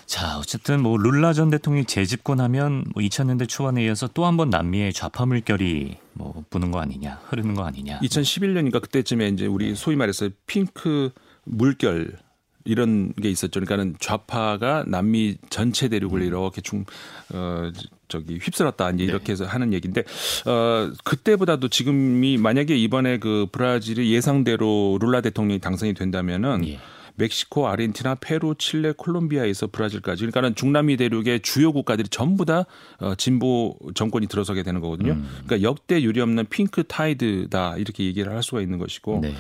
[0.08, 4.94] 자, 어쨌든 뭐 룰라 전 대통령이 재집권하면 뭐 2000년대 초반에 이어서 또 한 번 남미의
[4.94, 8.00] 좌파 물결이 뭐 부는 거 아니냐, 흐르는 거 아니냐.
[8.00, 11.10] 2011년인가 그때쯤에 이제 우리 소위 말해서 핑크
[11.44, 12.18] 물결
[12.64, 13.60] 이런 게 있었죠.
[13.60, 16.28] 그러니까는 좌파가 남미 전체 대륙을 음.
[16.28, 16.86] 이렇게 중,
[17.34, 17.70] 어,
[18.08, 19.12] 저기 휩쓸었다 이제 네.
[19.12, 20.04] 이렇게 해서 하는 얘기인데
[20.46, 26.80] 어 그때보다도 지금이 만약에 이번에 그 브라질이 예상대로 룰라 대통령이 당선이 된다면은 예.
[27.18, 32.66] 멕시코, 아르헨티나, 페루, 칠레, 콜롬비아에서 브라질까지 그러니까는 중남미 대륙의 주요 국가들이 전부 다
[33.00, 35.14] 어, 진보 정권이 들어서게 되는 거거든요.
[35.14, 35.28] 음.
[35.46, 39.34] 그러니까 역대 유리 없는 핑크 타이드다 이렇게 얘기를 할 수가 있는 것이고 네.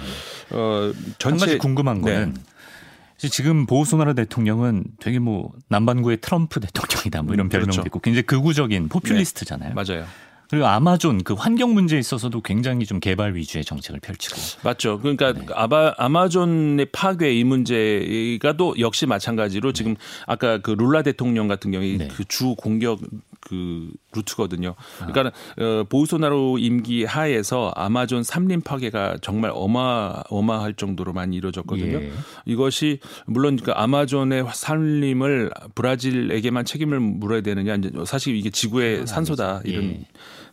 [0.51, 3.30] 어 전체 한 가지 궁금한 거는 네.
[3.30, 7.88] 지금 보우소나르 대통령은 되게 뭐 남반구의 트럼프 대통령이다 뭐 이런 별명도 그렇죠.
[7.88, 9.73] 있고 굉장히 극우적인 포퓰리스트잖아요.
[9.73, 9.75] 네.
[9.75, 10.05] 맞아요.
[10.50, 15.00] 그리고 아마존 그 환경 문제에 있어서도 굉장히 좀 개발 위주의 정책을 펼치고 맞죠.
[15.00, 15.45] 그러니까 네.
[15.54, 20.00] 아마 아마존의 파괴 이 문제가 또 역시 마찬가지로 지금 네.
[20.26, 22.08] 아까 그 룰라 대통령 같은 경우에 네.
[22.08, 23.00] 그주 공격
[23.48, 24.76] 그 루트거든요.
[24.98, 25.64] 그러니까 아.
[25.64, 32.02] 어, 보우소나로 임기 하에서 아마존 삼림 파괴가 정말 어마 어마할 정도로 많이 이루어졌거든요.
[32.02, 32.12] 예.
[32.45, 39.84] 이것이 물론 그 아마존의 산림을 브라질에게만 책임을 물어야 되느냐 이제 사실 이게 지구의 산소다 이런
[39.91, 40.04] 예.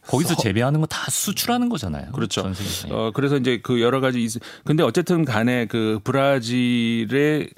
[0.06, 2.12] 거기서 재배하는 거 다 수출하는 거잖아요.
[2.12, 2.50] 그렇죠.
[2.90, 4.32] 어 그래서 이제 그 여러 가지 있
[4.64, 7.48] 근데 어쨌든 간에 그 브라질의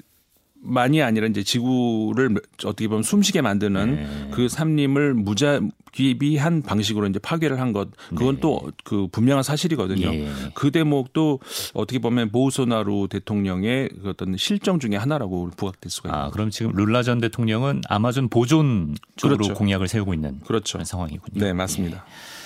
[0.59, 2.35] 만이 아니라 이제 지구를
[2.65, 4.29] 어떻게 보면 숨쉬게 만드는 네.
[4.31, 5.61] 그 삼림을 무자
[5.93, 8.41] 기비한 방식으로 이제 파괴를 한 것 그건 네.
[8.41, 10.13] 또그 분명한 사실이거든요.
[10.13, 10.29] 예.
[10.55, 11.39] 그 대목도
[11.73, 16.25] 어떻게 보면 보우소나루 대통령의 그 어떤 실정 중의 하나라고 부각될 수가 있습니다.
[16.25, 19.53] 아, 그럼 지금 룰라 전 대통령은 아마존 보존 쪽으로 그렇죠.
[19.53, 20.83] 공약을 세우고 있는 그렇죠.
[20.83, 21.45] 상황이군요.
[21.45, 21.97] 네, 맞습니다.
[21.97, 22.36] 예.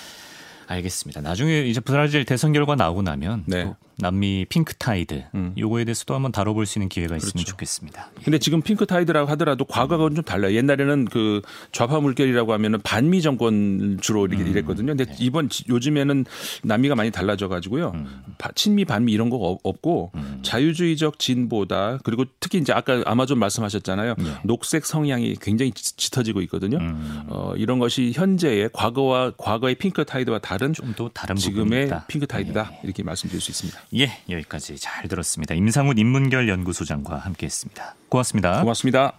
[0.72, 1.22] 알겠습니다.
[1.22, 3.72] 나중에 이제 브라질 대선 결과 나오고 나면 네.
[4.02, 5.54] 남미 Pink Tide 음.
[5.58, 7.52] 요거에 대해서도 한번 다뤄볼 수 있는 기회가 있으면 그렇죠.
[7.52, 8.10] 좋겠습니다.
[8.24, 10.56] 근데 지금 Pink Tide라고 하더라도 과거하고는 좀 달라요.
[10.56, 11.42] 옛날에는 그
[11.72, 14.48] 좌파 물결이라고 하면은 반미 정권 주로 이렇게 음.
[14.50, 14.88] 이랬거든요.
[14.88, 15.16] 근데 네.
[15.20, 16.26] 이번 요즘에는
[16.64, 17.92] 남미가 많이 달라져 가지고요.
[17.96, 18.24] 음.
[18.56, 20.40] 친미 반미 이런 거 없고 음.
[20.44, 24.16] 자유주의적 진보다 그리고 특히 이제 아까 아마존 말씀하셨잖아요.
[24.18, 24.26] 네.
[24.44, 26.78] 녹색 성향이 굉장히 짙어지고 있거든요.
[26.78, 27.24] 음.
[27.28, 32.80] 어, 이런 것이 현재의 과거와 과거의 핑크타이드와 다른 좀 더 다른 지금의 핑크타이드다 네.
[32.84, 33.80] 이렇게 말씀드릴 수 있습니다.
[33.96, 35.54] 예, 여기까지 잘 들었습니다.
[35.54, 37.96] 임상훈 인문결 연구소장과 함께했습니다.
[38.10, 38.62] 고맙습니다.
[38.62, 39.14] 고맙습니다.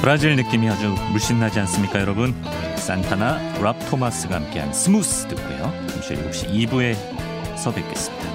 [0.00, 2.34] 브라질 느낌이 아주 물씬 나지 않습니까, 여러분?
[2.76, 5.72] 산타나 랍 토마스가 함께한 Smooth 듣고요.
[5.88, 8.33] 잠시 7시 2부에서 뵙겠습니다.